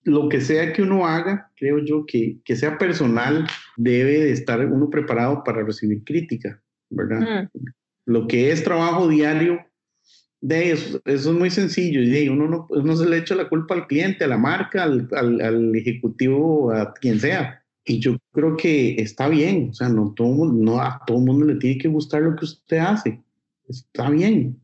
lo 0.04 0.28
que 0.30 0.40
sea 0.40 0.72
que 0.72 0.80
uno 0.80 1.06
haga, 1.06 1.50
creo 1.54 1.84
yo 1.84 2.06
que, 2.06 2.38
que 2.46 2.56
sea 2.56 2.78
personal, 2.78 3.46
debe 3.76 4.20
de 4.20 4.32
estar 4.32 4.64
uno 4.64 4.88
preparado 4.88 5.44
para 5.44 5.62
recibir 5.62 6.02
crítica, 6.02 6.62
¿verdad? 6.88 7.48
Mm. 7.52 7.66
Lo 8.06 8.26
que 8.26 8.52
es 8.52 8.64
trabajo 8.64 9.06
diario, 9.06 9.60
de 10.40 10.72
eso, 10.72 11.00
eso 11.04 11.30
es 11.30 11.38
muy 11.38 11.50
sencillo. 11.50 12.00
De 12.00 12.30
uno, 12.30 12.48
no, 12.48 12.66
uno 12.70 12.96
se 12.96 13.06
le 13.06 13.18
echa 13.18 13.34
la 13.34 13.50
culpa 13.50 13.74
al 13.74 13.86
cliente, 13.86 14.24
a 14.24 14.28
la 14.28 14.38
marca, 14.38 14.82
al, 14.82 15.08
al, 15.12 15.40
al, 15.40 15.74
ejecutivo, 15.74 16.70
a 16.70 16.92
quien 16.94 17.18
sea. 17.18 17.62
Y 17.84 17.98
yo 17.98 18.16
creo 18.32 18.56
que 18.56 18.94
está 18.96 19.28
bien. 19.28 19.68
O 19.70 19.74
sea, 19.74 19.88
no, 19.88 20.12
todo, 20.14 20.52
no 20.52 20.80
a 20.80 21.00
todo 21.06 21.18
mundo 21.20 21.46
le 21.46 21.56
tiene 21.56 21.78
que 21.78 21.88
gustar 21.88 22.22
lo 22.22 22.36
que 22.36 22.44
usted 22.44 22.76
hace. 22.76 23.23
Está 23.68 24.10
bien. 24.10 24.60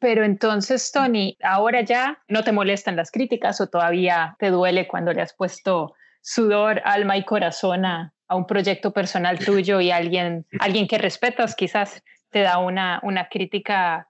Pero 0.00 0.24
entonces, 0.24 0.92
Tony, 0.92 1.36
ahora 1.42 1.80
ya 1.82 2.22
no 2.28 2.44
te 2.44 2.52
molestan 2.52 2.96
las 2.96 3.10
críticas 3.10 3.60
o 3.60 3.66
todavía 3.68 4.36
te 4.38 4.50
duele 4.50 4.86
cuando 4.86 5.12
le 5.12 5.22
has 5.22 5.34
puesto 5.34 5.94
sudor, 6.20 6.80
alma 6.84 7.16
y 7.16 7.24
corazón 7.24 7.84
a, 7.84 8.14
a 8.28 8.36
un 8.36 8.46
proyecto 8.46 8.92
personal 8.92 9.38
tuyo 9.38 9.80
y 9.80 9.90
alguien, 9.90 10.46
alguien 10.60 10.86
que 10.86 10.98
respetas 10.98 11.56
quizás 11.56 12.02
te 12.30 12.40
da 12.40 12.58
una, 12.58 13.00
una 13.02 13.28
crítica 13.28 14.08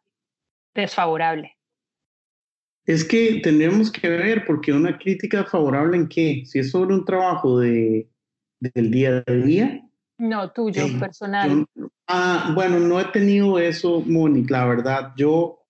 desfavorable. 0.75 1.57
Es 2.85 3.05
que 3.05 3.41
tendríamos 3.43 3.93
que 3.93 4.09
ver, 4.09 4.45
porque 4.47 4.73
una 4.73 4.99
crítica 4.99 5.45
favorable 5.45 5.97
en 5.97 6.09
qué? 6.09 6.43
Si 6.47 6.59
es 6.59 6.71
sobre 6.71 6.95
un 6.95 7.05
trabajo 7.05 7.61
de, 7.61 8.09
del 8.61 8.91
día 8.91 9.23
a 9.27 9.33
día. 9.33 9.88
No, 10.19 10.51
tuyo, 10.51 10.87
personal. 10.99 11.65
ah, 12.09 12.53
bueno, 12.55 12.81
no 12.81 13.01
he 13.01 13.05
tenido 13.07 13.59
eso, 13.59 14.01
Moni, 14.01 14.45
la 14.45 14.67
verdad. 14.67 15.13
Yo, 15.17 15.65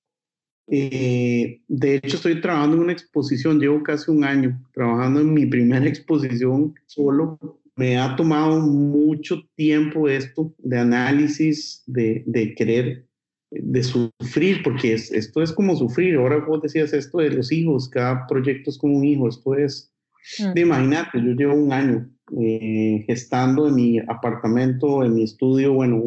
eh, 0.66 1.60
de 1.68 1.96
hecho, 1.96 2.16
estoy 2.16 2.40
trabajando 2.40 2.76
en 2.76 2.82
una 2.84 2.92
exposición, 2.92 3.60
llevo 3.60 3.82
casi 3.82 4.10
un 4.10 4.24
año 4.24 4.60
trabajando 4.72 5.20
en 5.20 5.34
mi 5.34 5.46
primera 5.46 5.86
exposición 5.86 6.74
solo 6.86 7.38
me 7.78 7.96
ha 7.96 8.16
tomado 8.16 8.58
mucho 8.58 9.40
tiempo 9.54 10.08
esto 10.08 10.52
de 10.58 10.78
análisis, 10.78 11.84
de, 11.86 12.24
de 12.26 12.52
querer, 12.56 13.06
de 13.52 13.82
sufrir, 13.84 14.64
porque 14.64 14.94
esto 14.94 15.40
es 15.40 15.52
como 15.52 15.76
sufrir. 15.76 16.16
Ahora 16.16 16.44
vos 16.44 16.60
decías 16.60 16.92
esto 16.92 17.18
de 17.18 17.30
los 17.30 17.52
hijos, 17.52 17.88
cada 17.88 18.26
proyecto 18.26 18.70
es 18.70 18.78
como 18.78 18.96
un 18.96 19.04
hijo, 19.04 19.28
esto 19.28 19.54
es, 19.54 19.92
mm. 20.40 20.58
imagínate, 20.58 21.22
yo 21.22 21.30
llevo 21.34 21.54
un 21.54 21.72
año 21.72 22.10
eh, 22.40 23.04
gestando 23.06 23.68
en 23.68 23.74
mi 23.74 23.98
apartamento, 23.98 25.04
en 25.04 25.14
mi 25.14 25.22
estudio, 25.24 25.74
bueno, 25.74 26.02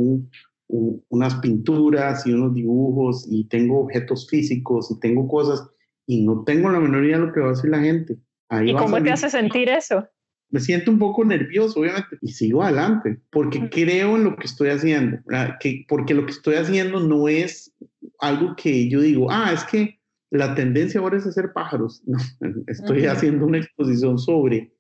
unas 0.68 1.36
pinturas 1.36 2.26
y 2.26 2.34
unos 2.34 2.54
dibujos 2.54 3.28
y 3.30 3.46
tengo 3.46 3.82
objetos 3.82 4.30
físicos 4.30 4.90
y 4.92 5.00
tengo 5.00 5.28
cosas 5.28 5.68
y 6.06 6.26
no 6.26 6.44
tengo 6.44 6.70
la 6.70 6.80
menor 6.80 7.04
idea 7.04 7.20
de 7.20 7.28
lo 7.28 7.34
que 7.34 7.40
va 7.40 7.48
a 7.48 7.52
decir 7.52 7.70
la 7.70 7.80
gente. 7.80 8.18
¿Y 8.64 8.74
cómo 8.74 9.02
te 9.02 9.12
hace 9.12 9.30
sentir 9.30 9.70
eso? 9.70 10.08
me 10.52 10.60
siento 10.60 10.92
un 10.92 11.00
poco 11.00 11.24
nervioso, 11.24 11.80
obviamente, 11.80 12.18
y 12.22 12.34
sigo 12.34 12.62
adelante, 12.62 13.20
porque 13.32 13.70
creo 13.70 14.18
en 14.18 14.26
lo 14.26 14.36
que 14.36 14.46
estoy 14.46 14.70
haciendo, 14.70 15.20
que, 15.60 15.86
porque 15.88 16.14
lo 16.14 16.26
que 16.26 16.32
estoy 16.32 16.56
haciendo 16.56 17.00
no 17.00 17.30
es 17.30 17.74
algo 18.20 18.56
que 18.56 18.90
yo 18.90 19.00
digo, 19.00 19.32
ah, 19.32 19.52
es 19.54 19.64
que 19.64 20.00
la 20.30 20.54
tendencia 20.54 21.00
ahora 21.00 21.18
es 21.18 21.26
hacer 21.26 21.54
pájaros. 21.54 22.04
No, 22.06 22.18
estoy 22.68 23.06
haciendo 23.06 23.46
una 23.46 23.60
exposición 23.60 24.20
sobre, 24.20 24.74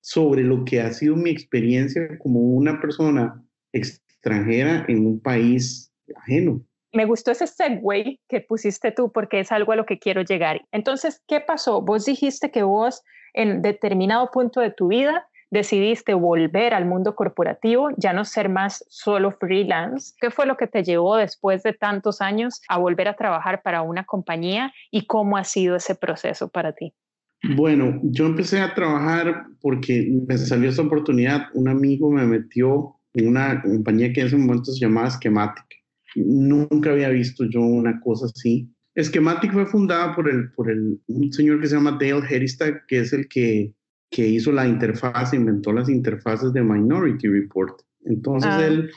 sobre 0.00 0.42
lo 0.42 0.64
que 0.64 0.80
ha 0.80 0.92
sido 0.92 1.16
mi 1.16 1.30
experiencia 1.30 2.18
como 2.18 2.40
una 2.40 2.80
persona 2.80 3.44
extranjera 3.72 4.84
en 4.88 5.06
un 5.06 5.20
país 5.20 5.92
ajeno. 6.16 6.62
Me 6.92 7.04
gustó 7.04 7.32
ese 7.32 7.46
segue 7.46 8.18
que 8.28 8.40
pusiste 8.40 8.92
tú 8.92 9.12
porque 9.12 9.40
es 9.40 9.52
algo 9.52 9.72
a 9.72 9.76
lo 9.76 9.84
que 9.84 9.98
quiero 9.98 10.22
llegar. 10.22 10.62
Entonces, 10.72 11.22
¿qué 11.28 11.40
pasó? 11.40 11.82
Vos 11.82 12.06
dijiste 12.06 12.50
que 12.50 12.62
vos 12.62 13.02
en 13.34 13.60
determinado 13.60 14.30
punto 14.30 14.60
de 14.60 14.70
tu 14.70 14.88
vida 14.88 15.28
decidiste 15.50 16.14
volver 16.14 16.74
al 16.74 16.84
mundo 16.84 17.14
corporativo, 17.14 17.90
ya 17.96 18.12
no 18.12 18.24
ser 18.24 18.48
más 18.48 18.84
solo 18.88 19.32
freelance. 19.32 20.14
¿Qué 20.20 20.30
fue 20.30 20.46
lo 20.46 20.56
que 20.56 20.66
te 20.66 20.82
llevó 20.82 21.16
después 21.16 21.62
de 21.62 21.72
tantos 21.72 22.20
años 22.20 22.60
a 22.68 22.78
volver 22.78 23.08
a 23.08 23.16
trabajar 23.16 23.62
para 23.62 23.82
una 23.82 24.04
compañía 24.04 24.72
y 24.90 25.06
cómo 25.06 25.36
ha 25.36 25.44
sido 25.44 25.76
ese 25.76 25.94
proceso 25.94 26.48
para 26.48 26.72
ti? 26.72 26.94
Bueno, 27.56 28.00
yo 28.02 28.26
empecé 28.26 28.60
a 28.60 28.74
trabajar 28.74 29.46
porque 29.60 30.10
me 30.26 30.36
salió 30.38 30.70
esa 30.70 30.82
oportunidad. 30.82 31.46
Un 31.54 31.68
amigo 31.68 32.10
me 32.10 32.26
metió 32.26 32.96
en 33.14 33.28
una 33.28 33.62
compañía 33.62 34.12
que 34.12 34.20
en 34.20 34.26
ese 34.26 34.36
momento 34.36 34.72
se 34.72 34.80
llamaba 34.80 35.10
Schematic. 35.10 35.64
Nunca 36.16 36.90
había 36.90 37.10
visto 37.10 37.44
yo 37.44 37.60
una 37.60 38.00
cosa 38.00 38.26
así. 38.26 38.68
Schematic 38.96 39.52
fue 39.52 39.66
fundada 39.66 40.14
por, 40.14 40.28
el, 40.28 40.50
por 40.52 40.70
el, 40.70 41.00
un 41.06 41.32
señor 41.32 41.60
que 41.60 41.68
se 41.68 41.76
llama 41.76 41.98
Dale 42.00 42.26
Heristad, 42.28 42.74
que 42.88 42.98
es 42.98 43.12
el 43.12 43.28
que, 43.28 43.72
que 44.10 44.26
hizo 44.26 44.50
la 44.50 44.66
interfaz, 44.66 45.32
inventó 45.32 45.72
las 45.72 45.88
interfaces 45.88 46.52
de 46.52 46.62
Minority 46.62 47.28
Report. 47.28 47.80
Entonces 48.04 48.50
ah. 48.50 48.66
él 48.66 48.90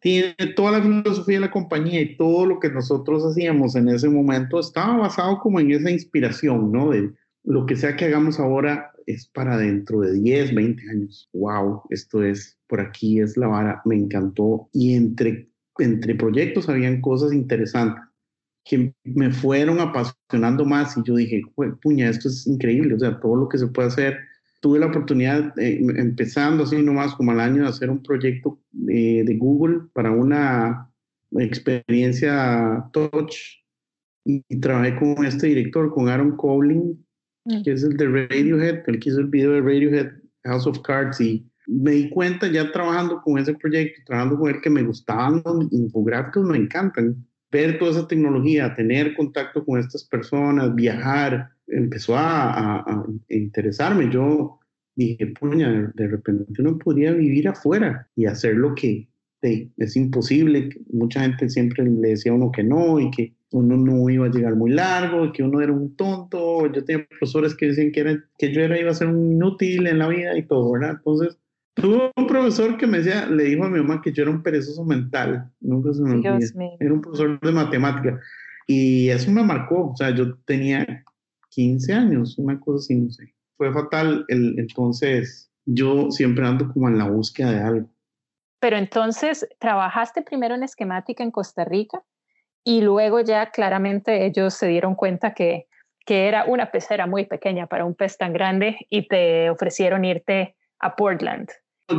tiene 0.00 0.34
toda 0.54 0.78
la 0.78 0.82
filosofía 0.82 1.36
de 1.36 1.46
la 1.46 1.50
compañía 1.50 2.00
y 2.00 2.16
todo 2.16 2.46
lo 2.46 2.60
que 2.60 2.70
nosotros 2.70 3.24
hacíamos 3.24 3.74
en 3.74 3.88
ese 3.88 4.08
momento 4.08 4.60
estaba 4.60 4.96
basado 4.96 5.38
como 5.38 5.58
en 5.58 5.72
esa 5.72 5.90
inspiración, 5.90 6.70
¿no? 6.70 6.90
De 6.90 7.10
lo 7.44 7.66
que 7.66 7.76
sea 7.76 7.96
que 7.96 8.06
hagamos 8.06 8.38
ahora 8.38 8.92
es 9.06 9.26
para 9.28 9.56
dentro 9.56 10.00
de 10.00 10.12
10, 10.12 10.54
20 10.54 10.90
años. 10.90 11.28
¡Wow! 11.32 11.82
Esto 11.90 12.22
es, 12.22 12.58
por 12.66 12.80
aquí 12.80 13.20
es 13.20 13.36
la 13.36 13.48
vara, 13.48 13.82
me 13.84 13.96
encantó. 13.96 14.68
Y 14.72 14.94
entre, 14.94 15.48
entre 15.78 16.14
proyectos 16.14 16.68
habían 16.68 17.00
cosas 17.00 17.32
interesantes 17.32 18.04
que 18.64 18.94
me 19.04 19.32
fueron 19.32 19.80
apasionando 19.80 20.64
más 20.64 20.96
y 20.96 21.02
yo 21.04 21.16
dije, 21.16 21.42
puña, 21.82 22.08
esto 22.08 22.28
es 22.28 22.46
increíble, 22.46 22.94
o 22.94 22.98
sea, 22.98 23.18
todo 23.18 23.36
lo 23.36 23.48
que 23.48 23.58
se 23.58 23.66
puede 23.66 23.88
hacer. 23.88 24.18
Tuve 24.60 24.78
la 24.78 24.86
oportunidad, 24.86 25.58
eh, 25.58 25.80
empezando 25.96 26.64
así 26.64 26.82
nomás 26.82 27.14
como 27.14 27.32
al 27.32 27.40
año, 27.40 27.62
de 27.62 27.68
hacer 27.68 27.90
un 27.90 28.02
proyecto 28.02 28.60
eh, 28.88 29.24
de 29.24 29.36
Google 29.36 29.88
para 29.94 30.10
una 30.10 30.90
experiencia 31.32 32.84
touch 32.92 33.60
y, 34.24 34.42
trabajé 34.60 34.96
con 34.96 35.24
este 35.24 35.46
director, 35.46 35.90
con 35.90 36.08
Aaron 36.08 36.36
Cowling, 36.36 36.94
mm. 37.50 37.62
que 37.62 37.72
es 37.72 37.82
el 37.82 37.96
de 37.96 38.06
Radiohead, 38.06 38.82
el 38.86 38.98
que 38.98 39.08
hizo 39.10 39.20
el 39.20 39.26
video 39.26 39.52
de 39.52 39.60
Radiohead, 39.60 40.12
House 40.44 40.66
of 40.66 40.80
Cards, 40.80 41.20
y 41.20 41.46
me 41.66 41.92
di 41.92 42.10
cuenta 42.10 42.50
ya 42.50 42.70
trabajando 42.72 43.20
con 43.22 43.38
ese 43.38 43.54
proyecto, 43.54 44.02
trabajando 44.06 44.38
con 44.38 44.50
él, 44.50 44.60
que 44.60 44.70
me 44.70 44.82
gustaban 44.82 45.42
los 45.44 45.72
infográficos, 45.72 46.44
me 46.44 46.58
encantan 46.58 47.24
ver 47.50 47.78
toda 47.78 47.92
esa 47.92 48.08
tecnología, 48.08 48.74
tener 48.74 49.14
contacto 49.14 49.64
con 49.64 49.78
estas 49.78 50.04
personas, 50.04 50.74
viajar, 50.74 51.50
empezó 51.66 52.14
a, 52.16 53.04
interesarme. 53.28 54.10
Yo 54.10 54.58
dije, 54.94 55.26
puña, 55.28 55.92
de 55.94 56.08
repente 56.08 56.44
uno 56.60 56.78
podría 56.78 57.12
vivir 57.12 57.48
afuera 57.48 58.08
y 58.16 58.26
hacer 58.26 58.56
lo 58.56 58.74
que 58.74 59.08
es 59.42 59.96
imposible. 59.96 60.70
Mucha 60.92 61.22
gente 61.22 61.48
siempre 61.48 61.84
le 61.84 62.08
decía 62.08 62.32
a 62.32 62.34
uno 62.34 62.52
que 62.52 62.62
no 62.62 63.00
y 63.00 63.10
que 63.10 63.34
uno 63.52 63.76
no 63.76 64.08
iba 64.08 64.26
a 64.26 64.30
llegar 64.30 64.56
muy 64.56 64.70
largo, 64.70 65.32
que 65.32 65.42
uno 65.42 65.60
era 65.60 65.72
un 65.72 65.96
tonto. 65.96 66.66
Yo 66.72 66.84
tenía 66.84 67.06
profesores 67.06 67.54
que 67.54 67.66
decían 67.66 67.92
que, 67.92 68.00
era, 68.00 68.24
que 68.38 68.52
yo 68.52 68.60
era, 68.60 68.78
iba 68.78 68.90
a 68.90 68.94
ser 68.94 69.08
un 69.08 69.32
inútil 69.32 69.86
en 69.86 69.98
la 69.98 70.08
vida 70.08 70.36
y 70.36 70.46
todo, 70.46 70.72
¿verdad? 70.72 70.96
Entonces, 70.98 71.38
Tuve 71.74 72.10
un 72.16 72.26
profesor 72.26 72.76
que 72.76 72.86
me 72.86 72.98
decía, 72.98 73.26
le 73.26 73.44
dijo 73.44 73.64
a 73.64 73.70
mi 73.70 73.78
mamá 73.78 74.02
que 74.02 74.12
yo 74.12 74.22
era 74.22 74.30
un 74.30 74.42
perezoso 74.42 74.84
mental, 74.84 75.50
nunca 75.60 75.94
se 75.94 76.02
me 76.02 76.12
olvidó. 76.12 76.38
Era 76.78 76.92
un 76.92 77.00
profesor 77.00 77.40
de 77.40 77.52
matemática. 77.52 78.20
Y 78.66 79.08
eso 79.08 79.30
me 79.30 79.42
marcó, 79.42 79.90
o 79.90 79.96
sea, 79.96 80.10
yo 80.10 80.36
tenía 80.44 81.04
15 81.50 81.92
años, 81.92 82.38
una 82.38 82.58
cosa 82.60 82.78
así, 82.78 82.96
no 82.96 83.10
sé. 83.10 83.34
Fue 83.56 83.72
fatal, 83.72 84.24
el, 84.28 84.58
entonces 84.58 85.50
yo 85.64 86.10
siempre 86.10 86.46
ando 86.46 86.72
como 86.72 86.88
en 86.88 86.98
la 86.98 87.08
búsqueda 87.08 87.52
de 87.52 87.60
algo. 87.60 87.90
Pero 88.60 88.76
entonces, 88.76 89.46
¿trabajaste 89.58 90.22
primero 90.22 90.54
en 90.54 90.62
esquemática 90.62 91.22
en 91.22 91.30
Costa 91.30 91.64
Rica? 91.64 92.02
Y 92.64 92.82
luego 92.82 93.20
ya 93.20 93.50
claramente 93.50 94.26
ellos 94.26 94.54
se 94.54 94.68
dieron 94.68 94.94
cuenta 94.94 95.34
que, 95.34 95.66
que 96.04 96.28
era 96.28 96.44
una 96.44 96.70
pecera 96.70 97.06
muy 97.06 97.26
pequeña 97.26 97.66
para 97.66 97.84
un 97.84 97.94
pez 97.94 98.18
tan 98.18 98.32
grande 98.32 98.76
y 98.90 99.08
te 99.08 99.50
ofrecieron 99.50 100.04
irte 100.04 100.56
a 100.78 100.96
Portland. 100.96 101.48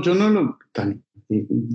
Yo 0.03 0.15
no 0.15 0.29
lo, 0.29 0.57
tal, 0.71 1.01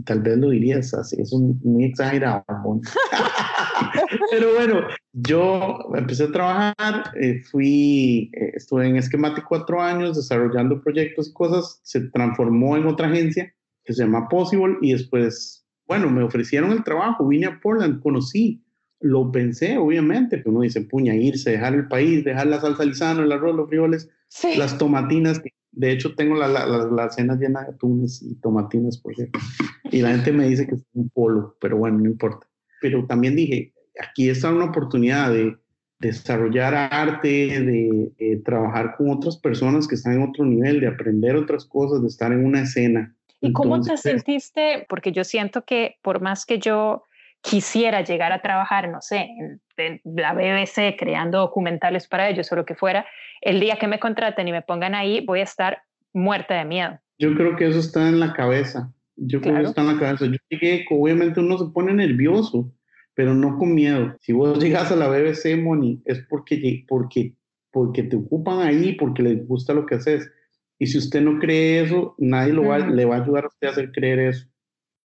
tal 0.04 0.22
vez 0.22 0.38
lo 0.38 0.50
dirías 0.50 0.94
así, 0.94 1.20
es 1.20 1.32
muy 1.32 1.84
exagerado. 1.84 2.44
Pero 4.30 4.54
bueno, 4.54 4.86
yo 5.12 5.78
empecé 5.94 6.24
a 6.24 6.32
trabajar, 6.32 7.12
eh, 7.20 7.42
fui, 7.42 8.30
eh, 8.34 8.52
estuve 8.54 8.88
en 8.88 8.96
Esquematic 8.96 9.44
cuatro 9.46 9.82
años 9.82 10.16
desarrollando 10.16 10.80
proyectos 10.80 11.28
y 11.28 11.32
cosas, 11.32 11.80
se 11.82 12.00
transformó 12.10 12.76
en 12.76 12.86
otra 12.86 13.08
agencia 13.08 13.52
que 13.84 13.92
se 13.92 14.02
llama 14.02 14.28
Possible 14.28 14.76
y 14.82 14.92
después, 14.92 15.66
bueno, 15.86 16.10
me 16.10 16.22
ofrecieron 16.22 16.72
el 16.72 16.84
trabajo, 16.84 17.26
vine 17.26 17.46
a 17.46 17.60
Portland, 17.60 18.02
conocí 18.02 18.62
lo 19.00 19.30
pensé, 19.30 19.78
obviamente, 19.78 20.38
pero 20.38 20.50
uno 20.50 20.60
dice, 20.60 20.80
puña, 20.82 21.14
irse, 21.14 21.50
dejar 21.50 21.74
el 21.74 21.88
país, 21.88 22.24
dejar 22.24 22.46
la 22.46 22.60
salsa 22.60 22.84
lisano, 22.84 23.22
el 23.22 23.32
arroz, 23.32 23.54
los 23.54 23.68
frijoles, 23.68 24.08
las 24.56 24.78
tomatinas. 24.78 25.42
De 25.72 25.92
hecho, 25.92 26.14
tengo 26.14 26.36
la, 26.36 26.48
la, 26.48 26.66
la, 26.66 27.10
cena 27.10 27.36
llena 27.36 27.62
de 27.62 27.68
atunes 27.68 28.22
y 28.22 28.34
tomatinas, 28.36 28.98
por 28.98 29.14
cierto. 29.14 29.38
Y 29.90 30.00
la 30.00 30.10
gente 30.10 30.32
me 30.32 30.48
dice 30.48 30.66
que 30.66 30.76
es 30.76 30.84
un 30.94 31.10
polo, 31.10 31.56
pero 31.60 31.76
bueno, 31.76 31.98
no 31.98 32.06
importa. 32.06 32.46
Pero 32.80 33.06
también 33.06 33.36
dije, 33.36 33.74
aquí 34.00 34.30
está 34.30 34.50
una 34.50 34.66
oportunidad 34.66 35.32
de 35.32 35.56
desarrollar 35.98 36.74
arte, 36.74 37.28
de 37.60 38.42
trabajar 38.44 38.96
con 38.96 39.10
otras 39.10 39.36
personas 39.36 39.86
que 39.86 39.94
están 39.94 40.14
en 40.14 40.22
otro 40.22 40.44
nivel, 40.44 40.80
de 40.80 40.88
aprender 40.88 41.36
otras 41.36 41.64
cosas, 41.64 42.02
de 42.02 42.08
estar 42.08 42.32
en 42.32 42.44
una 42.44 42.62
escena. 42.62 43.14
¿Y 43.40 43.52
cómo 43.52 43.80
te 43.80 43.96
sentiste? 43.96 44.86
Porque 44.88 45.12
yo 45.12 45.24
siento 45.24 45.64
que 45.64 45.96
por 46.02 46.20
más 46.20 46.46
que 46.46 46.58
yo 46.58 47.04
quisiera 47.42 48.02
llegar 48.02 48.32
a 48.32 48.42
trabajar, 48.42 48.88
no 48.88 49.00
sé, 49.00 49.28
en, 49.76 50.00
la 50.04 50.32
BBC 50.32 50.96
creando 50.98 51.38
documentales 51.38 52.08
para 52.08 52.28
ellos 52.28 52.50
o 52.50 52.56
lo 52.56 52.64
que 52.64 52.74
fuera, 52.74 53.06
el 53.40 53.60
día 53.60 53.76
que 53.76 53.86
me 53.86 53.98
contraten 53.98 54.48
y 54.48 54.52
me 54.52 54.62
pongan 54.62 54.94
ahí, 54.94 55.24
voy 55.24 55.40
a 55.40 55.44
estar 55.44 55.82
muerta 56.12 56.54
de 56.54 56.64
miedo. 56.64 56.98
Yo 57.18 57.34
creo 57.34 57.56
que 57.56 57.66
eso 57.66 57.78
está 57.78 58.08
en 58.08 58.20
la 58.20 58.32
cabeza. 58.32 58.92
Yo 59.16 59.40
creo 59.40 59.56
que 59.56 59.62
está 59.62 59.80
en 59.82 59.86
la 59.88 59.98
cabeza. 59.98 60.26
Yo 60.26 60.36
llegué, 60.50 60.84
obviamente 60.90 61.40
uno 61.40 61.58
se 61.58 61.66
pone 61.72 61.94
nervioso, 61.94 62.72
pero 63.14 63.34
no 63.34 63.58
con 63.58 63.74
miedo. 63.74 64.14
Si 64.20 64.32
vos 64.32 64.58
llegas 64.62 64.90
a 64.92 64.96
la 64.96 65.08
BBC, 65.08 65.56
Moni, 65.56 66.02
es 66.04 66.20
porque, 66.28 66.84
porque, 66.88 67.34
porque 67.70 68.02
te 68.02 68.16
ocupan 68.16 68.60
ahí, 68.60 68.94
porque 68.94 69.22
les 69.22 69.46
gusta 69.46 69.72
lo 69.72 69.86
que 69.86 69.96
haces. 69.96 70.30
Y 70.78 70.86
si 70.86 70.98
usted 70.98 71.22
no 71.22 71.38
cree 71.38 71.84
eso, 71.84 72.14
nadie 72.18 72.52
lo 72.52 72.66
va, 72.66 72.78
le 72.78 73.04
va 73.06 73.16
a 73.16 73.22
ayudar 73.22 73.44
a 73.44 73.48
usted 73.48 73.68
a 73.68 73.70
hacer 73.70 73.92
creer 73.92 74.18
eso. 74.18 74.46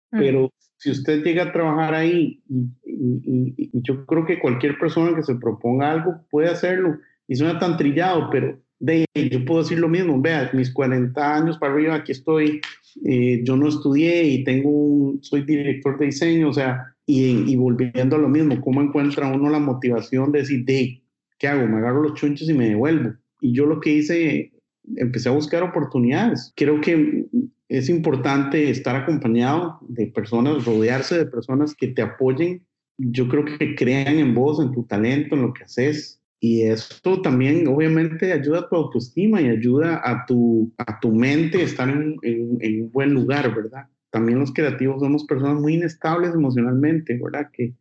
Pero 0.10 0.53
si 0.77 0.91
usted 0.91 1.24
llega 1.24 1.43
a 1.43 1.51
trabajar 1.51 1.93
ahí, 1.93 2.41
y, 2.86 3.69
yo 3.74 4.05
creo 4.05 4.25
que 4.25 4.39
cualquier 4.39 4.77
persona 4.77 5.15
que 5.15 5.24
se 5.24 5.36
proponga 5.36 5.91
algo 5.91 6.22
puede 6.29 6.50
hacerlo. 6.50 6.98
Y 7.27 7.36
suena 7.36 7.60
tan 7.60 7.77
trillado, 7.77 8.29
pero 8.31 8.57
de, 8.79 9.05
yo 9.15 9.43
puedo 9.46 9.63
decir 9.63 9.79
lo 9.79 9.89
mismo. 9.89 10.22
Vea, 10.22 10.50
mis 10.53 10.72
40 10.72 11.36
años 11.36 11.57
para 11.57 11.74
arriba, 11.74 11.96
aquí 11.96 12.12
estoy. 12.12 12.62
Eh, 13.05 13.41
yo 13.43 13.55
no 13.55 13.67
estudié 13.67 14.24
y 14.24 14.43
tengo 14.43 14.69
un, 14.69 15.24
soy 15.24 15.41
director 15.43 15.98
de 16.00 16.05
diseño, 16.07 16.50
o 16.50 16.53
sea, 16.53 16.96
y, 17.05 17.55
volviendo 17.55 18.15
a 18.15 18.19
lo 18.19 18.29
mismo, 18.29 18.60
¿cómo 18.62 18.81
encuentra 18.81 19.27
uno 19.27 19.50
la 19.50 19.60
motivación 19.60 20.31
de 20.31 20.39
decir, 20.39 20.65
de, 20.65 21.01
¿qué 21.39 21.48
hago? 21.48 21.65
Me 21.67 21.77
agarro 21.77 22.03
los 22.03 22.15
chunchos 22.15 22.50
y 22.50 22.53
me 22.53 22.69
devuelvo. 22.69 23.13
Y 23.39 23.53
yo 23.53 23.65
lo 23.65 23.79
que 23.79 23.93
hice, 23.93 24.51
empecé 24.96 25.29
a 25.29 25.34
buscar 25.34 25.63
oportunidades. 25.63 26.53
Creo 26.56 26.82
que 26.82 27.25
es 27.70 27.89
importante 27.89 28.70
estar 28.70 28.96
acompañado 28.96 29.79
de 29.82 30.08
personas, 30.08 30.65
rodearse 30.65 31.17
de 31.17 31.25
personas 31.25 31.75
que 31.75 31.88
te 31.88 32.01
apoyen. 32.01 32.65
Yo 32.98 33.27
creo 33.27 33.46
que 33.46 33.75
crean 33.75 34.17
en 34.17 34.34
vos, 34.34 34.60
en 34.62 34.72
tu 34.72 34.84
talento, 34.84 35.36
en 35.36 35.41
lo 35.41 35.53
que 35.53 35.65
haces. 35.65 36.22
Y 36.39 36.63
esto 36.63 37.22
también 37.22 37.67
obviamente 37.67 38.32
ayuda 38.32 38.60
a 38.60 38.70
tu 38.70 38.75
autoestima 38.75 39.41
y 39.41 39.50
ayuda 39.50 40.01
a 40.03 40.25
tu, 40.25 40.72
a 40.77 41.00
tu 41.00 41.12
mente 41.12 41.63
estar 41.63 41.89
en, 41.89 42.15
en, 42.22 42.84
un 42.84 42.91
buen 42.91 43.13
lugar, 43.13 43.53
¿verdad? 43.56 43.88
También 44.12 44.39
los 44.39 44.53
creativos 44.53 45.01
somos 45.01 45.25
personas 45.25 45.60
muy 45.60 45.74
inestables 45.74 46.34
emocionalmente, 46.34 47.20
¿verdad? 47.22 47.50
Que 47.51 47.74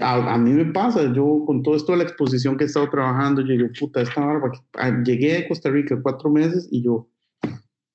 a, 0.00 0.34
a, 0.34 0.38
mí 0.38 0.50
me 0.50 0.66
pasa, 0.66 1.12
yo 1.12 1.44
con 1.46 1.62
todo 1.62 1.76
esto 1.76 1.92
de 1.92 1.98
la 1.98 2.04
exposición 2.04 2.56
que 2.56 2.64
he 2.64 2.66
estado 2.66 2.90
trabajando, 2.90 3.40
yo 3.40 3.54
digo, 3.54 3.68
puta, 3.78 4.02
esta 4.02 4.24
barba, 4.24 4.52
llegué 5.04 5.34
de 5.34 5.48
Costa 5.48 5.70
Rica 5.70 5.98
cuatro 6.02 6.30
meses 6.30 6.68
y 6.70 6.82
yo, 6.82 7.08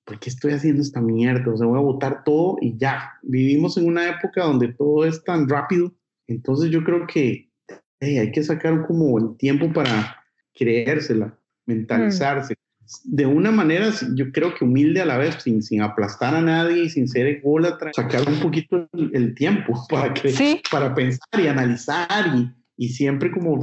¿por 0.03 0.19
qué 0.19 0.29
estoy 0.29 0.53
haciendo 0.53 0.81
esta 0.81 1.01
mierda? 1.01 1.53
O 1.53 1.57
sea, 1.57 1.67
voy 1.67 1.77
a 1.77 1.83
votar 1.83 2.23
todo 2.23 2.57
y 2.61 2.77
ya. 2.77 3.13
Vivimos 3.21 3.77
en 3.77 3.87
una 3.87 4.09
época 4.09 4.43
donde 4.43 4.73
todo 4.73 5.05
es 5.05 5.23
tan 5.23 5.47
rápido, 5.47 5.93
entonces 6.27 6.71
yo 6.71 6.83
creo 6.83 7.05
que 7.05 7.51
hay 7.99 8.31
que 8.31 8.43
sacar 8.43 8.85
como 8.87 9.17
el 9.19 9.37
tiempo 9.37 9.71
para 9.71 10.17
creérsela, 10.53 11.37
mentalizarse. 11.65 12.55
De 13.03 13.25
una 13.25 13.51
manera, 13.51 13.89
yo 14.15 14.31
creo 14.31 14.53
que 14.53 14.63
humilde 14.63 15.01
a 15.01 15.05
la 15.05 15.17
vez, 15.17 15.35
sin, 15.43 15.61
sin 15.61 15.81
aplastar 15.81 16.35
a 16.35 16.41
nadie 16.41 16.89
sin 16.89 17.07
ser 17.07 17.27
ególatra, 17.27 17.91
sacar 17.93 18.27
un 18.27 18.39
poquito 18.39 18.87
el, 18.93 19.35
tiempo 19.35 19.73
para, 19.89 20.13
que, 20.13 20.61
para 20.71 20.93
pensar 20.95 21.39
y 21.39 21.47
analizar 21.47 22.27
y, 22.35 22.51
y 22.77 22.89
siempre 22.89 23.31
como 23.31 23.59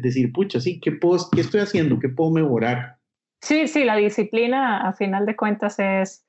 decir, 0.00 0.32
pucha, 0.32 0.60
sí, 0.60 0.80
¿qué, 0.80 0.92
puedo, 0.92 1.28
¿qué 1.32 1.40
estoy 1.40 1.60
haciendo? 1.60 1.98
¿Qué 1.98 2.08
puedo 2.08 2.30
mejorar? 2.30 2.96
Sí, 3.42 3.68
sí, 3.68 3.84
la 3.84 3.96
disciplina 3.96 4.88
a 4.88 4.92
final 4.92 5.26
de 5.26 5.36
cuentas 5.36 5.78
es, 5.78 6.24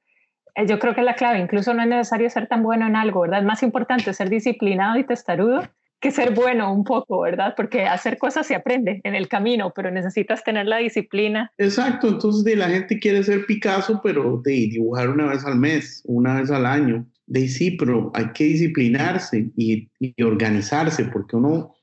eh, 0.55 0.65
yo 0.65 0.79
creo 0.79 0.93
que 0.93 1.01
es 1.01 1.05
la 1.05 1.15
clave. 1.15 1.39
Incluso 1.39 1.73
no 1.73 1.81
es 1.81 1.87
necesario 1.87 2.29
ser 2.29 2.47
tan 2.47 2.63
bueno 2.63 2.87
en 2.87 2.95
algo, 2.95 3.21
¿verdad? 3.21 3.39
Es 3.39 3.45
más 3.45 3.63
importante 3.63 4.13
ser 4.13 4.29
disciplinado 4.29 4.97
y 4.97 5.03
testarudo 5.03 5.61
que 6.01 6.11
ser 6.11 6.33
bueno 6.33 6.73
un 6.73 6.83
poco, 6.83 7.21
¿verdad? 7.21 7.53
Porque 7.55 7.85
hacer 7.85 8.17
cosas 8.17 8.47
se 8.47 8.55
aprende 8.55 8.99
en 9.03 9.15
el 9.15 9.27
camino, 9.27 9.71
pero 9.73 9.91
necesitas 9.91 10.43
tener 10.43 10.65
la 10.65 10.77
disciplina. 10.77 11.51
Exacto, 11.57 12.09
entonces 12.09 12.43
de 12.43 12.55
la 12.55 12.69
gente 12.69 12.99
quiere 12.99 13.23
ser 13.23 13.45
Picasso, 13.45 14.01
pero 14.03 14.41
de 14.43 14.51
dibujar 14.51 15.09
una 15.09 15.27
vez 15.27 15.45
al 15.45 15.57
mes, 15.57 16.01
una 16.05 16.41
vez 16.41 16.51
al 16.51 16.65
año. 16.65 17.05
De 17.27 17.47
sí, 17.47 17.71
pero 17.71 18.11
hay 18.13 18.31
que 18.33 18.43
disciplinarse 18.45 19.51
y, 19.55 19.87
organizarse, 20.21 21.05
porque 21.05 21.37
uno 21.37 21.75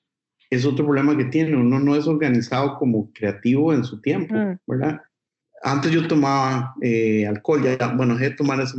es 0.50 0.66
otro 0.66 0.84
problema 0.84 1.16
que 1.16 1.26
tiene, 1.26 1.56
uno 1.56 1.78
no 1.78 1.94
es 1.94 2.06
organizado 2.06 2.76
como 2.76 3.10
creativo 3.12 3.72
en 3.72 3.84
su 3.84 4.00
tiempo, 4.00 4.34
mm. 4.34 4.58
¿verdad? 4.66 5.00
antes 5.62 5.90
yo 5.90 6.06
tomaba 6.06 6.74
eh, 6.82 7.26
alcohol, 7.26 7.62
ya, 7.62 7.88
bueno, 7.94 8.14
dejé 8.14 8.30
de 8.30 8.36
tomar 8.36 8.60
hace, 8.60 8.76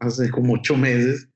hace, 0.00 0.30
como 0.30 0.54
ocho 0.54 0.76
meses. 0.76 1.28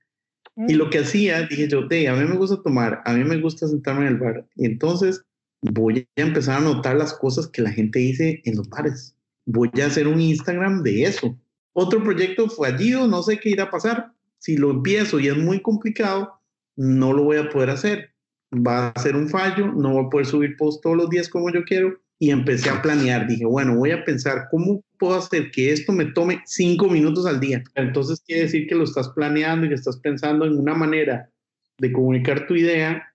Y 0.66 0.74
lo 0.74 0.90
que 0.90 0.98
hacía, 0.98 1.42
dije 1.42 1.68
yo, 1.68 1.80
a 1.80 2.14
mí 2.16 2.24
me 2.24 2.36
gusta 2.36 2.60
tomar, 2.62 3.00
a 3.04 3.12
mí 3.12 3.22
me 3.22 3.40
gusta 3.40 3.68
sentarme 3.68 4.06
en 4.06 4.14
el 4.14 4.18
bar. 4.18 4.46
Entonces 4.56 5.22
voy 5.62 6.08
a 6.16 6.20
empezar 6.20 6.58
a 6.58 6.64
notar 6.64 6.96
las 6.96 7.14
cosas 7.14 7.46
que 7.46 7.62
la 7.62 7.70
gente 7.70 8.00
dice 8.00 8.40
en 8.44 8.56
los 8.56 8.68
bares. 8.68 9.14
Voy 9.46 9.70
a 9.80 9.86
hacer 9.86 10.08
un 10.08 10.20
Instagram 10.20 10.82
de 10.82 11.04
eso. 11.04 11.38
Otro 11.74 12.02
proyecto 12.02 12.48
fallido, 12.48 13.06
no 13.06 13.22
sé 13.22 13.38
qué 13.38 13.50
irá 13.50 13.64
a 13.64 13.70
pasar. 13.70 14.12
Si 14.38 14.56
lo 14.56 14.70
empiezo 14.70 15.20
y 15.20 15.28
es 15.28 15.36
muy 15.36 15.62
complicado, 15.62 16.40
no 16.76 17.12
lo 17.12 17.24
voy 17.24 17.36
a 17.36 17.48
poder 17.48 17.70
hacer. 17.70 18.10
Va 18.52 18.88
a 18.88 19.00
ser 19.00 19.14
un 19.14 19.28
fallo, 19.28 19.68
no 19.68 19.92
voy 19.92 20.06
a 20.06 20.10
poder 20.10 20.26
subir 20.26 20.56
post 20.56 20.82
todos 20.82 20.96
los 20.96 21.10
días 21.10 21.28
como 21.28 21.52
yo 21.52 21.62
quiero 21.64 22.00
y 22.18 22.30
empecé 22.30 22.70
a 22.70 22.82
planear. 22.82 23.26
Dije, 23.26 23.44
bueno, 23.44 23.76
voy 23.76 23.92
a 23.92 24.04
pensar 24.04 24.48
cómo 24.50 24.82
puedo 24.98 25.16
hacer 25.16 25.50
que 25.50 25.72
esto 25.72 25.92
me 25.92 26.06
tome 26.06 26.40
cinco 26.46 26.88
minutos 26.88 27.26
al 27.26 27.40
día. 27.40 27.62
Entonces 27.74 28.20
quiere 28.26 28.42
decir 28.42 28.66
que 28.66 28.74
lo 28.74 28.84
estás 28.84 29.08
planeando 29.10 29.66
y 29.66 29.68
que 29.68 29.76
estás 29.76 29.98
pensando 29.98 30.44
en 30.44 30.58
una 30.58 30.74
manera 30.74 31.30
de 31.78 31.92
comunicar 31.92 32.46
tu 32.46 32.56
idea, 32.56 33.14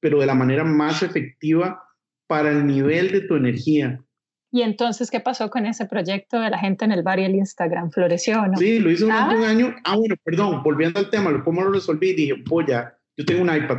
pero 0.00 0.20
de 0.20 0.26
la 0.26 0.34
manera 0.34 0.64
más 0.64 1.02
efectiva 1.02 1.82
para 2.26 2.50
el 2.50 2.66
nivel 2.66 3.12
de 3.12 3.20
tu 3.20 3.36
energía. 3.36 4.00
¿Y 4.50 4.62
entonces 4.62 5.10
qué 5.10 5.20
pasó 5.20 5.48
con 5.48 5.64
ese 5.64 5.86
proyecto 5.86 6.38
de 6.38 6.50
la 6.50 6.58
gente 6.58 6.84
en 6.84 6.92
el 6.92 7.02
bar 7.02 7.18
y 7.18 7.24
el 7.24 7.36
Instagram? 7.36 7.90
¿Floreció 7.90 8.42
o 8.42 8.46
no? 8.48 8.56
Sí, 8.58 8.80
lo 8.80 8.90
hice 8.90 9.04
durante 9.04 9.36
un 9.36 9.44
ah. 9.44 9.48
año. 9.48 9.74
Ah, 9.84 9.96
bueno, 9.96 10.14
perdón, 10.22 10.62
volviendo 10.62 10.98
al 11.00 11.08
tema, 11.08 11.42
¿cómo 11.42 11.62
lo 11.62 11.72
resolví? 11.72 12.12
Dije, 12.12 12.34
voy 12.46 12.70
a, 12.72 12.92
yo 13.16 13.24
tengo 13.24 13.40
un 13.40 13.54
iPad 13.54 13.78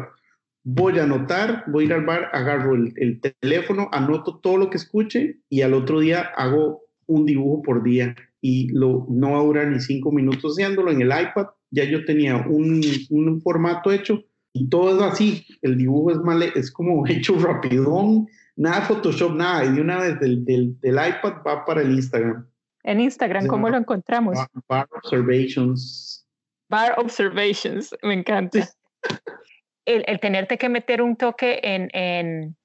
voy 0.64 0.98
a 1.00 1.04
anotar, 1.04 1.66
voy 1.68 1.84
a 1.84 1.88
ir 1.88 1.94
al 1.94 2.06
bar, 2.06 2.30
agarro 2.34 2.76
el, 2.76 3.22
teléfono, 3.42 3.90
anoto 3.92 4.40
todo 4.40 4.58
lo 4.58 4.70
que 4.70 4.78
escuche 4.78 5.40
y 5.50 5.62
al 5.62 5.74
otro 5.74 6.00
día 6.00 6.22
hago 6.36 6.84
un 7.06 7.26
dibujo 7.26 7.62
por 7.62 7.84
día 7.84 8.16
y 8.42 8.70
lo, 8.70 9.06
no 9.10 9.32
va 9.32 9.40
a 9.40 9.44
durar 9.44 9.68
ni 9.68 9.80
cinco 9.80 10.12
minutos 10.12 10.54
haciéndolo 10.54 10.92
en 10.92 11.02
el 11.02 11.08
iPad. 11.08 11.48
Ya 11.72 11.84
yo 11.86 12.06
tenía 12.06 12.38
un, 12.38 12.82
un 13.10 13.42
formato 13.42 13.92
hecho 13.92 14.24
y 14.54 14.70
todo 14.70 14.96
es 14.96 15.14
así. 15.14 15.46
El 15.62 15.78
dibujo 15.78 16.12
es, 16.12 16.18
mal, 16.20 16.44
es 16.44 16.72
como 16.72 17.06
hecho 17.08 17.38
rapidón, 17.40 18.28
nada 18.56 18.82
Photoshop, 18.82 19.36
nada. 19.36 19.66
Y 19.66 19.74
de 19.74 19.82
una 19.82 20.00
vez 20.00 20.20
del, 20.20 20.46
del, 20.46 20.80
del 20.80 20.94
iPad 20.94 21.42
va 21.46 21.66
para 21.66 21.82
el 21.82 21.92
Instagram. 21.92 22.48
En 22.84 23.00
Instagram, 23.00 23.48
¿cómo 23.48 23.70
lo 23.70 23.78
encontramos? 23.78 24.38
Bar 24.68 24.88
Observations. 24.92 26.28
Bar 26.70 26.96
Observations, 26.98 27.96
me 28.04 28.14
encanta. 28.14 28.70
el, 29.86 30.20
tenerte 30.20 30.58
que 30.58 30.70
meter 30.70 31.02
un 31.02 31.16
toque 31.16 31.60
en, 31.64 31.90
en, 31.94 32.56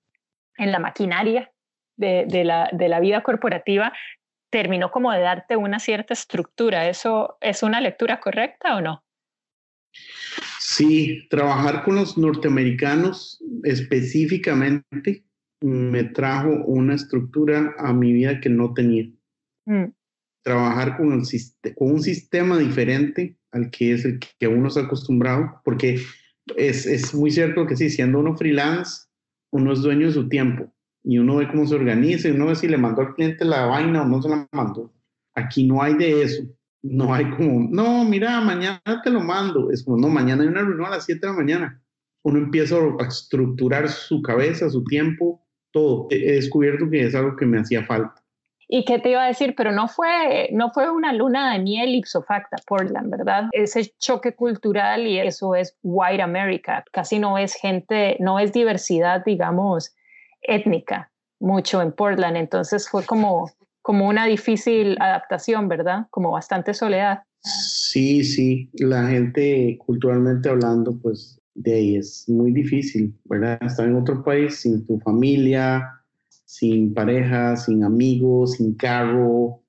en 0.57 0.73
la 0.73 0.79
maquinaria 0.79 1.53
de, 1.97 2.27
de, 2.29 2.45
la, 2.45 2.71
de, 2.73 2.89
la, 2.89 3.01
vida 3.01 3.23
corporativa 3.23 3.93
terminó 4.51 4.91
como 4.91 5.13
de 5.13 5.21
darte 5.21 5.57
una 5.57 5.79
cierta 5.79 6.15
estructura. 6.15 6.89
¿Eso 6.89 7.37
es 7.41 7.63
una 7.63 7.81
lectura 7.81 8.21
correcta 8.21 8.77
o 8.77 8.81
no? 8.81 9.05
Sí, 10.61 11.27
trabajar 11.29 11.83
con 11.83 11.97
los 11.97 12.17
norteamericanos 12.17 13.43
específicamente 13.65 15.25
me 15.61 16.05
trajo 16.05 16.51
una 16.67 16.95
estructura 16.95 17.75
a 17.79 17.93
mi 17.93 18.13
vida 18.13 18.41
que 18.41 18.49
no 18.49 18.75
tenía. 18.75 19.09
Mm. 19.67 19.87
Trabajar 20.43 20.97
con, 20.97 21.13
el, 21.13 21.75
con 21.75 21.93
un 21.93 22.03
sistema 22.03 22.59
diferente 22.59 23.37
al 23.51 23.71
que 23.71 23.93
es 23.93 24.05
el 24.05 24.19
que 24.19 24.47
uno 24.47 24.69
está 24.69 24.83
acostumbrado, 24.83 25.61
porque 25.65 26.01
es, 26.57 26.87
es 26.87 27.15
muy 27.15 27.31
cierto 27.31 27.67
que 27.67 27.77
sí, 27.77 27.91
siendo 27.91 28.21
uno 28.21 28.37
freelance, 28.37 29.07
uno 29.53 29.73
es 29.73 29.83
dueño 29.83 30.07
de 30.07 30.13
su 30.13 30.29
tiempo 30.29 30.73
y 31.03 31.19
uno 31.19 31.37
ve 31.37 31.49
cómo 31.49 31.67
se 31.67 31.75
organiza 31.75 32.29
y 32.29 32.33
uno 32.33 32.47
ve 32.47 32.57
si 32.57 32.69
le 32.69 32.77
mandó 32.77 33.03
al 33.03 33.15
cliente 33.15 33.45
la 33.45 33.67
vaina 33.67 34.03
o 34.03 34.07
no 34.07 34.21
se 34.21 34.29
la 34.29 34.47
mandó. 34.53 34.93
Aquí 35.35 35.67
no 35.67 35.83
hay 35.83 35.95
de 35.95 36.23
eso. 36.23 36.43
No 36.83 37.13
hay 37.13 37.29
como, 37.31 37.69
no, 37.71 38.05
mira, 38.05 38.41
mañana 38.41 38.81
te 39.03 39.11
lo 39.11 39.21
mando. 39.21 39.71
Es 39.71 39.85
como, 39.85 39.97
no, 39.97 40.09
mañana 40.09 40.43
hay 40.43 40.49
una 40.49 40.63
reunión 40.63 40.87
a 40.87 40.91
las 40.91 41.05
7 41.07 41.21
de 41.21 41.33
la 41.33 41.39
mañana. 41.39 41.83
uno 42.23 42.39
empieza 42.39 42.77
a 42.77 43.07
estructurar 43.07 43.89
su 43.89 44.23
cabeza, 44.23 44.69
su 44.71 44.85
tiempo, 44.85 45.47
todo. 45.73 46.09
He 46.11 46.33
descubierto 46.33 46.89
que 46.91 47.07
es 47.07 47.15
algo 47.15 47.37
que 47.37 47.47
me 47.47 47.59
hacía 47.59 47.85
falta. 47.87 48.23
¿Y 48.71 48.85
qué 48.85 48.99
te 48.99 49.11
iba 49.11 49.25
a 49.25 49.29
decir? 49.29 49.55
Pero 49.57 49.73
no 49.73 49.89
fue, 49.89 50.51
no 50.53 50.71
fue 50.71 50.91
una 50.91 51.15
luna 51.15 51.55
de 51.55 51.59
miel 51.59 51.95
ipso 51.95 52.25
Portland, 52.67 53.11
¿verdad? 53.11 53.49
Ese 53.53 53.95
choque 53.99 54.35
cultural 54.35 55.07
y 55.07 55.19
eso 55.19 55.55
es 55.55 55.75
white 55.83 56.21
America. 56.23 56.85
Casi 56.93 57.19
no 57.19 57.39
es 57.39 57.55
gente, 57.55 58.19
no 58.21 58.39
es 58.39 58.53
diversidad, 58.53 59.25
digamos, 59.25 59.95
étnica 60.43 61.11
mucho 61.41 61.81
en 61.81 61.93
Portland. 61.93 62.37
Entonces 62.37 62.89
fue 62.89 63.05
como, 63.07 63.51
como 63.81 64.07
una 64.07 64.27
difícil 64.27 64.99
adaptación, 65.01 65.69
¿verdad? 65.69 66.07
Como 66.11 66.31
bastante 66.31 66.75
soledad. 66.75 67.23
Sí, 67.41 68.23
sí. 68.23 68.71
La 68.75 69.07
gente 69.07 69.79
culturalmente 69.79 70.51
hablando, 70.51 70.99
pues 71.01 71.41
de 71.55 71.75
ahí 71.75 71.97
es 71.97 72.29
muy 72.29 72.53
difícil, 72.53 73.19
¿verdad? 73.25 73.59
Estar 73.63 73.87
en 73.87 73.97
otro 73.97 74.23
país 74.23 74.61
sin 74.61 74.87
tu 74.87 75.01
familia, 75.01 75.98
sin 76.49 76.95
pareja, 76.95 77.57
sin 77.57 77.85
amigos, 77.85 78.53
sin 78.53 78.75
carro. 78.75 79.63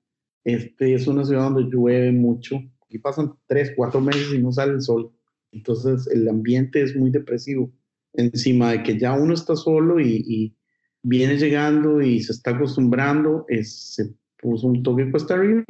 Este 0.44 0.94
es 0.94 1.06
una 1.06 1.26
ciudad 1.26 1.50
donde 1.50 1.70
llueve 1.70 2.10
mucho. 2.10 2.56
Aquí 2.82 2.98
pasan 2.98 3.34
tres, 3.46 3.72
cuatro 3.76 4.00
meses 4.00 4.32
y 4.32 4.38
no 4.38 4.50
sale 4.50 4.72
el 4.72 4.80
sol. 4.80 5.12
Entonces 5.52 6.06
el 6.06 6.26
ambiente 6.26 6.80
es 6.80 6.96
muy 6.96 7.10
depresivo. 7.10 7.70
Encima 8.14 8.72
de 8.72 8.82
que 8.82 8.98
ya 8.98 9.12
uno 9.12 9.34
está 9.34 9.56
solo 9.56 10.00
y, 10.00 10.56
viene 11.02 11.36
llegando 11.36 12.00
y 12.00 12.22
se 12.22 12.32
está 12.32 12.52
acostumbrando, 12.52 13.44
es, 13.48 13.94
se 13.94 14.14
puso 14.38 14.66
un 14.66 14.82
toque 14.82 15.10
cuesta 15.10 15.34
arriba. 15.34 15.64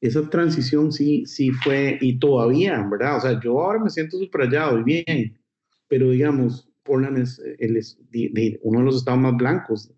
Esa 0.00 0.30
transición 0.30 0.92
sí, 0.92 1.26
sí 1.26 1.50
fue, 1.50 1.98
y 2.00 2.18
todavía, 2.20 2.86
¿verdad? 2.88 3.16
O 3.16 3.20
sea, 3.20 3.40
yo 3.40 3.60
ahora 3.60 3.82
me 3.82 3.90
siento 3.90 4.18
súper 4.18 4.42
hallado 4.42 4.78
y 4.80 4.84
bien, 4.84 5.38
pero 5.88 6.10
digamos, 6.10 6.68
Portland 6.86 7.18
es, 7.18 7.40
el, 7.58 7.76
es 7.76 7.98
uno 8.62 8.78
de 8.78 8.84
los 8.84 8.96
estados 8.96 9.20
más 9.20 9.36
blancos 9.36 9.92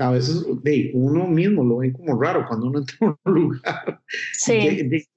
a 0.00 0.10
veces 0.10 0.44
de, 0.62 0.90
uno 0.94 1.26
mismo 1.26 1.64
lo 1.64 1.78
ve 1.78 1.92
como 1.92 2.20
raro 2.20 2.46
cuando 2.46 2.66
uno 2.66 2.78
entra 2.80 2.96
en 3.00 3.16
un 3.24 3.34
lugar. 3.34 4.00
Sí. 4.32 4.52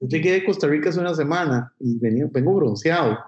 Llegué, 0.00 0.32
de 0.32 0.44
Costa 0.44 0.66
Rica 0.66 0.88
hace 0.88 1.00
una 1.00 1.14
semana 1.14 1.72
y 1.78 1.98
venía, 1.98 2.26
vengo 2.30 2.54
bronceado 2.54 3.18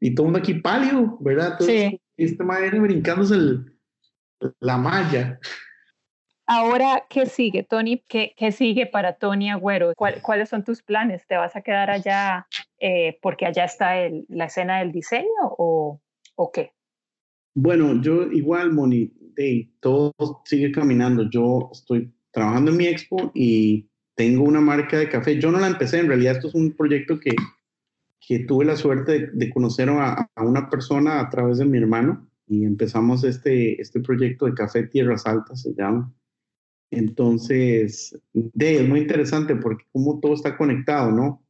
y 0.00 0.14
todo 0.14 0.26
mundo 0.26 0.38
aquí 0.38 0.54
pálido, 0.54 1.16
¿verdad? 1.20 1.58
Sí. 1.60 2.00
este 2.16 2.44
madre 2.44 2.78
brincándose 2.78 3.34
el, 3.34 3.78
la 4.60 4.76
malla. 4.76 5.40
Ahora, 6.48 7.04
¿qué 7.08 7.26
sigue, 7.26 7.64
Tony? 7.64 8.04
¿Qué, 8.06 8.34
qué 8.36 8.52
sigue 8.52 8.86
para 8.86 9.14
Tony 9.14 9.50
Agüero? 9.50 9.92
¿Cuáles 9.96 10.48
son 10.48 10.62
tus 10.62 10.82
planes? 10.82 11.26
¿Te 11.26 11.36
vas 11.36 11.56
a 11.56 11.62
quedar 11.62 11.90
allá 11.90 12.46
eh, 12.78 13.18
porque 13.20 13.46
allá 13.46 13.64
está 13.64 13.98
el, 13.98 14.26
la 14.28 14.44
escena 14.44 14.78
del 14.78 14.92
diseño 14.92 15.26
o, 15.42 16.00
o 16.36 16.52
qué? 16.52 16.75
Bueno, 17.58 18.02
yo 18.02 18.30
igual, 18.32 18.74
Moni, 18.74 19.10
todo 19.80 20.12
sigue 20.44 20.70
caminando. 20.70 21.30
Yo 21.30 21.70
estoy 21.72 22.12
trabajando 22.30 22.70
en 22.70 22.76
mi 22.76 22.86
expo 22.86 23.32
y 23.34 23.88
tengo 24.14 24.44
una 24.44 24.60
marca 24.60 24.98
de 24.98 25.08
café. 25.08 25.40
Yo 25.40 25.50
no 25.50 25.58
la 25.58 25.68
empecé, 25.68 26.00
en 26.00 26.08
realidad 26.08 26.36
esto 26.36 26.48
es 26.48 26.54
un 26.54 26.72
proyecto 26.72 27.18
que, 27.18 27.34
que 28.20 28.40
tuve 28.40 28.66
la 28.66 28.76
suerte 28.76 29.30
de, 29.32 29.50
conocer 29.50 29.88
a, 29.88 30.30
a, 30.34 30.44
una 30.44 30.68
persona 30.68 31.18
a 31.18 31.30
través 31.30 31.56
de 31.56 31.64
mi 31.64 31.78
hermano 31.78 32.28
y 32.46 32.64
empezamos 32.66 33.24
este, 33.24 33.80
este 33.80 34.00
proyecto 34.00 34.44
de 34.44 34.52
café 34.52 34.82
Tierras 34.82 35.26
Altas, 35.26 35.62
se 35.62 35.72
llama. 35.72 36.12
Entonces, 36.90 38.20
de, 38.34 38.82
es 38.82 38.86
muy 38.86 39.00
interesante 39.00 39.56
porque 39.56 39.86
como 39.92 40.20
todo 40.20 40.34
está 40.34 40.58
conectado, 40.58 41.10
¿no? 41.10 41.42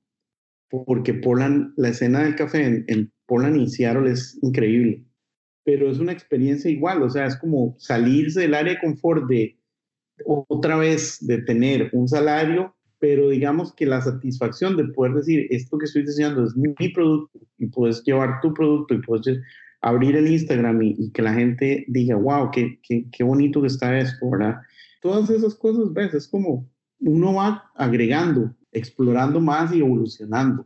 Porque 0.71 1.15
Poland, 1.15 1.73
la 1.77 1.89
escena 1.89 2.23
del 2.23 2.37
café 2.37 2.65
en, 2.65 2.85
en 2.87 3.13
Poland 3.27 3.57
y 3.57 3.69
Seattle 3.69 4.09
es 4.09 4.39
increíble 4.41 5.05
pero 5.67 5.91
es 5.91 5.99
una 5.99 6.13
experiencia 6.13 6.71
igual, 6.71 7.03
o 7.03 7.11
sea, 7.11 7.27
es 7.27 7.37
como 7.37 7.75
salirse 7.77 8.43
del 8.43 8.55
área 8.55 8.75
de 8.75 8.81
confort 8.81 9.27
de 9.27 9.59
otra 10.25 10.77
vez 10.77 11.19
de 11.27 11.43
tener 11.43 11.91
un 11.93 12.07
salario, 12.07 12.73
pero 13.01 13.31
digamos 13.31 13.75
que 13.75 13.85
la 13.85 14.01
satisfacción 14.01 14.77
de 14.77 14.85
poder 14.85 15.15
decir, 15.15 15.49
esto 15.51 15.77
que 15.77 15.87
estoy 15.87 16.07
diseñando 16.07 16.45
es 16.45 16.57
mi, 16.57 16.73
producto 16.91 17.41
y 17.59 17.67
puedes 17.67 18.01
llevar 18.05 18.41
tu 18.41 18.55
producto 18.55 18.95
y 18.95 19.03
puedes 19.03 19.41
abrir 19.81 20.15
el 20.15 20.31
Instagram 20.31 20.81
y, 20.83 21.11
que 21.11 21.23
la 21.23 21.35
gente 21.35 21.85
diga, 21.89 22.15
wow, 22.15 22.49
qué, 22.53 22.79
qué, 22.85 23.05
qué 23.11 23.25
bonito 23.25 23.61
que 23.61 23.67
está 23.67 23.99
esto, 23.99 24.31
¿verdad? 24.31 24.59
Todas 25.03 25.29
esas 25.31 25.57
cosas, 25.57 25.93
ves, 25.93 26.15
es 26.15 26.29
como 26.29 26.71
uno 27.01 27.35
va 27.35 27.73
agregando, 27.75 28.55
explorando 28.71 29.41
más 29.41 29.75
y 29.75 29.81
evolucionando 29.81 30.65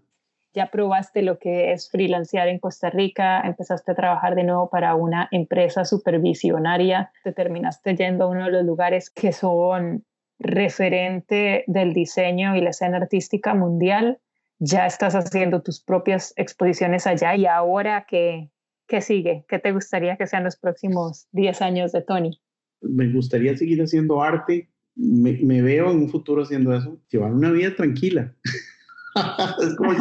ya 0.52 0.70
probaste 0.70 1.22
lo 1.22 1.38
que 1.38 1.72
es 1.72 1.90
freelancear 1.90 2.48
en 2.48 2.58
Costa 2.58 2.90
Rica, 2.90 3.40
empezaste 3.42 3.92
a 3.92 3.94
trabajar 3.94 4.34
de 4.34 4.44
nuevo 4.44 4.68
para 4.68 4.94
una 4.94 5.28
empresa 5.30 5.84
supervisionaria, 5.84 7.12
te 7.22 7.32
terminaste 7.32 7.94
yendo 7.94 8.24
a 8.24 8.28
uno 8.28 8.46
de 8.46 8.52
los 8.52 8.64
lugares 8.64 9.10
que 9.10 9.32
son 9.32 10.04
referente 10.38 11.64
del 11.66 11.92
diseño 11.92 12.56
y 12.56 12.62
la 12.62 12.70
escena 12.70 12.96
artística 12.96 13.54
mundial, 13.54 14.18
ya 14.58 14.86
estás 14.86 15.14
haciendo 15.14 15.62
tus 15.62 15.80
propias 15.80 16.32
exposiciones 16.36 17.06
allá 17.06 17.36
y 17.36 17.46
ahora 17.46 18.06
qué, 18.08 18.50
qué 18.88 19.00
sigue, 19.00 19.44
qué 19.48 19.58
te 19.58 19.72
gustaría 19.72 20.16
que 20.16 20.26
sean 20.26 20.44
los 20.44 20.56
próximos 20.56 21.28
10 21.32 21.62
años 21.62 21.92
de 21.92 22.02
Tony. 22.02 22.40
Me 22.80 23.12
gustaría 23.12 23.56
seguir 23.56 23.80
haciendo 23.82 24.22
arte, 24.22 24.68
me, 24.96 25.38
me 25.42 25.62
veo 25.62 25.90
en 25.90 25.98
un 25.98 26.08
futuro 26.08 26.42
haciendo 26.42 26.74
eso, 26.74 26.98
llevar 27.08 27.32
una 27.32 27.52
vida 27.52 27.74
tranquila. 27.76 28.34
es 29.62 29.74
como 29.76 29.92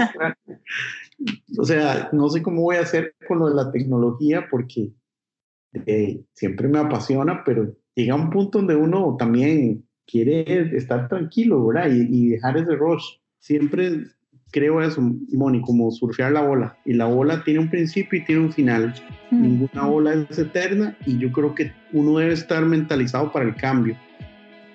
O 1.58 1.66
sea, 1.66 2.10
no 2.12 2.30
sé 2.30 2.42
cómo 2.42 2.62
voy 2.62 2.78
a 2.78 2.82
hacer 2.82 3.16
con 3.28 3.40
lo 3.40 3.50
de 3.50 3.56
la 3.56 3.72
tecnología 3.72 4.48
porque 4.50 4.92
eh, 5.86 6.24
siempre 6.34 6.68
me 6.68 6.80
apasiona, 6.80 7.44
pero 7.44 7.76
llega 7.96 8.16
un 8.16 8.30
punto 8.30 8.60
donde 8.60 8.76
uno 8.76 9.16
también 9.18 9.86
quiere 10.06 10.76
estar 10.76 11.08
tranquilo, 11.08 11.66
¿verdad? 11.68 11.90
Y, 11.92 12.30
dejar 12.30 12.58
ese 12.58 12.76
rush. 12.76 13.06
Siempre 13.40 14.06
creo 14.52 14.82
eso, 14.82 15.02
Moni, 15.32 15.62
como 15.62 15.92
surfear 15.92 16.32
la 16.32 16.42
ola. 16.42 16.78
Y 16.86 16.94
la 16.94 17.08
ola 17.08 17.44
tiene 17.44 17.60
un 17.60 17.70
principio 17.70 18.20
y 18.20 18.26
tiene 18.26 18.42
un 18.42 18.52
final. 18.52 18.94
Ninguna 19.32 19.88
ola 19.88 20.26
es 20.30 20.40
eterna 20.40 20.98
y 21.06 21.18
yo 21.20 21.32
creo 21.32 21.54
que 21.54 21.72
uno 21.94 22.18
debe 22.18 22.34
estar 22.34 22.66
mentalizado 22.66 23.32
para 23.32 23.46
el 23.46 23.56
cambio. 23.56 23.96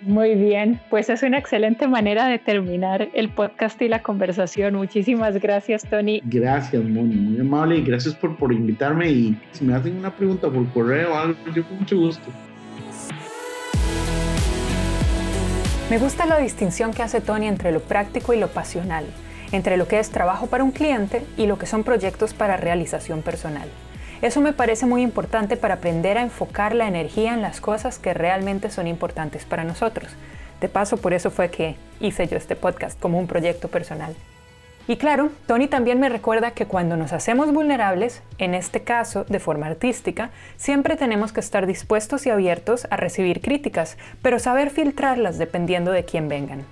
Muy 0.06 0.34
bien, 0.34 0.78
pues 0.90 1.08
es 1.08 1.22
una 1.22 1.38
excelente 1.38 1.88
manera 1.88 2.26
de 2.26 2.38
terminar 2.38 3.08
el 3.14 3.30
podcast 3.30 3.80
y 3.80 3.88
la 3.88 4.02
conversación. 4.02 4.74
Muchísimas 4.74 5.40
gracias, 5.40 5.82
Tony. 5.88 6.20
Gracias, 6.26 6.84
Moni, 6.84 7.14
muy 7.14 7.40
amable 7.40 7.78
y 7.78 7.82
gracias 7.82 8.14
por, 8.14 8.36
por 8.36 8.52
invitarme. 8.52 9.08
Y 9.08 9.38
si 9.52 9.64
me 9.64 9.74
hacen 9.74 9.96
una 9.96 10.14
pregunta 10.14 10.50
por 10.50 10.68
correo 10.74 11.14
o 11.14 11.16
algo, 11.16 11.38
yo 11.54 11.64
con 11.66 11.78
mucho 11.78 11.96
gusto. 11.96 12.30
Me 15.88 15.98
gusta 15.98 16.26
la 16.26 16.38
distinción 16.38 16.92
que 16.92 17.02
hace 17.02 17.22
Tony 17.22 17.46
entre 17.46 17.72
lo 17.72 17.80
práctico 17.80 18.34
y 18.34 18.38
lo 18.38 18.48
pasional, 18.48 19.06
entre 19.52 19.78
lo 19.78 19.88
que 19.88 20.00
es 20.00 20.10
trabajo 20.10 20.48
para 20.48 20.64
un 20.64 20.70
cliente 20.70 21.22
y 21.38 21.46
lo 21.46 21.56
que 21.56 21.64
son 21.64 21.82
proyectos 21.82 22.34
para 22.34 22.58
realización 22.58 23.22
personal. 23.22 23.70
Eso 24.24 24.40
me 24.40 24.54
parece 24.54 24.86
muy 24.86 25.02
importante 25.02 25.58
para 25.58 25.74
aprender 25.74 26.16
a 26.16 26.22
enfocar 26.22 26.74
la 26.74 26.88
energía 26.88 27.34
en 27.34 27.42
las 27.42 27.60
cosas 27.60 27.98
que 27.98 28.14
realmente 28.14 28.70
son 28.70 28.86
importantes 28.86 29.44
para 29.44 29.64
nosotros. 29.64 30.10
De 30.62 30.70
paso, 30.70 30.96
por 30.96 31.12
eso 31.12 31.30
fue 31.30 31.50
que 31.50 31.76
hice 32.00 32.26
yo 32.26 32.38
este 32.38 32.56
podcast 32.56 32.98
como 32.98 33.18
un 33.18 33.26
proyecto 33.26 33.68
personal. 33.68 34.16
Y 34.88 34.96
claro, 34.96 35.28
Tony 35.46 35.68
también 35.68 36.00
me 36.00 36.08
recuerda 36.08 36.52
que 36.52 36.64
cuando 36.64 36.96
nos 36.96 37.12
hacemos 37.12 37.52
vulnerables, 37.52 38.22
en 38.38 38.54
este 38.54 38.82
caso 38.82 39.24
de 39.24 39.40
forma 39.40 39.66
artística, 39.66 40.30
siempre 40.56 40.96
tenemos 40.96 41.34
que 41.34 41.40
estar 41.40 41.66
dispuestos 41.66 42.24
y 42.24 42.30
abiertos 42.30 42.88
a 42.90 42.96
recibir 42.96 43.42
críticas, 43.42 43.98
pero 44.22 44.38
saber 44.38 44.70
filtrarlas 44.70 45.36
dependiendo 45.36 45.90
de 45.90 46.06
quién 46.06 46.30
vengan. 46.30 46.64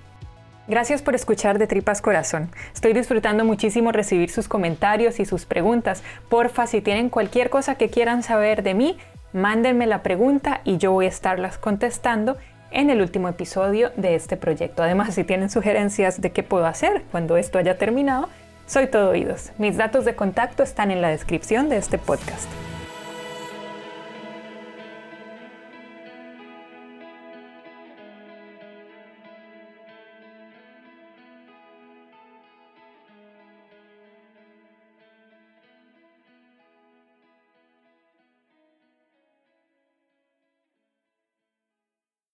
Gracias 0.68 1.02
por 1.02 1.16
escuchar 1.16 1.58
de 1.58 1.66
Tripas 1.66 2.00
Corazón. 2.00 2.50
Estoy 2.72 2.92
disfrutando 2.92 3.44
muchísimo 3.44 3.90
recibir 3.90 4.30
sus 4.30 4.46
comentarios 4.46 5.18
y 5.18 5.24
sus 5.24 5.44
preguntas. 5.44 6.04
Porfa, 6.28 6.68
si 6.68 6.80
tienen 6.80 7.08
cualquier 7.08 7.50
cosa 7.50 7.74
que 7.74 7.90
quieran 7.90 8.22
saber 8.22 8.62
de 8.62 8.74
mí, 8.74 8.96
mándenme 9.32 9.88
la 9.88 10.04
pregunta 10.04 10.60
y 10.62 10.78
yo 10.78 10.92
voy 10.92 11.06
a 11.06 11.08
estarlas 11.08 11.58
contestando 11.58 12.36
en 12.70 12.90
el 12.90 13.00
último 13.00 13.28
episodio 13.28 13.90
de 13.96 14.14
este 14.14 14.36
proyecto. 14.36 14.84
Además, 14.84 15.14
si 15.14 15.24
tienen 15.24 15.50
sugerencias 15.50 16.20
de 16.20 16.30
qué 16.30 16.44
puedo 16.44 16.66
hacer 16.66 17.02
cuando 17.10 17.36
esto 17.36 17.58
haya 17.58 17.76
terminado, 17.76 18.28
soy 18.66 18.86
todo 18.86 19.10
oídos. 19.10 19.50
Mis 19.58 19.76
datos 19.76 20.04
de 20.04 20.14
contacto 20.14 20.62
están 20.62 20.92
en 20.92 21.02
la 21.02 21.08
descripción 21.08 21.68
de 21.70 21.78
este 21.78 21.98
podcast. 21.98 22.48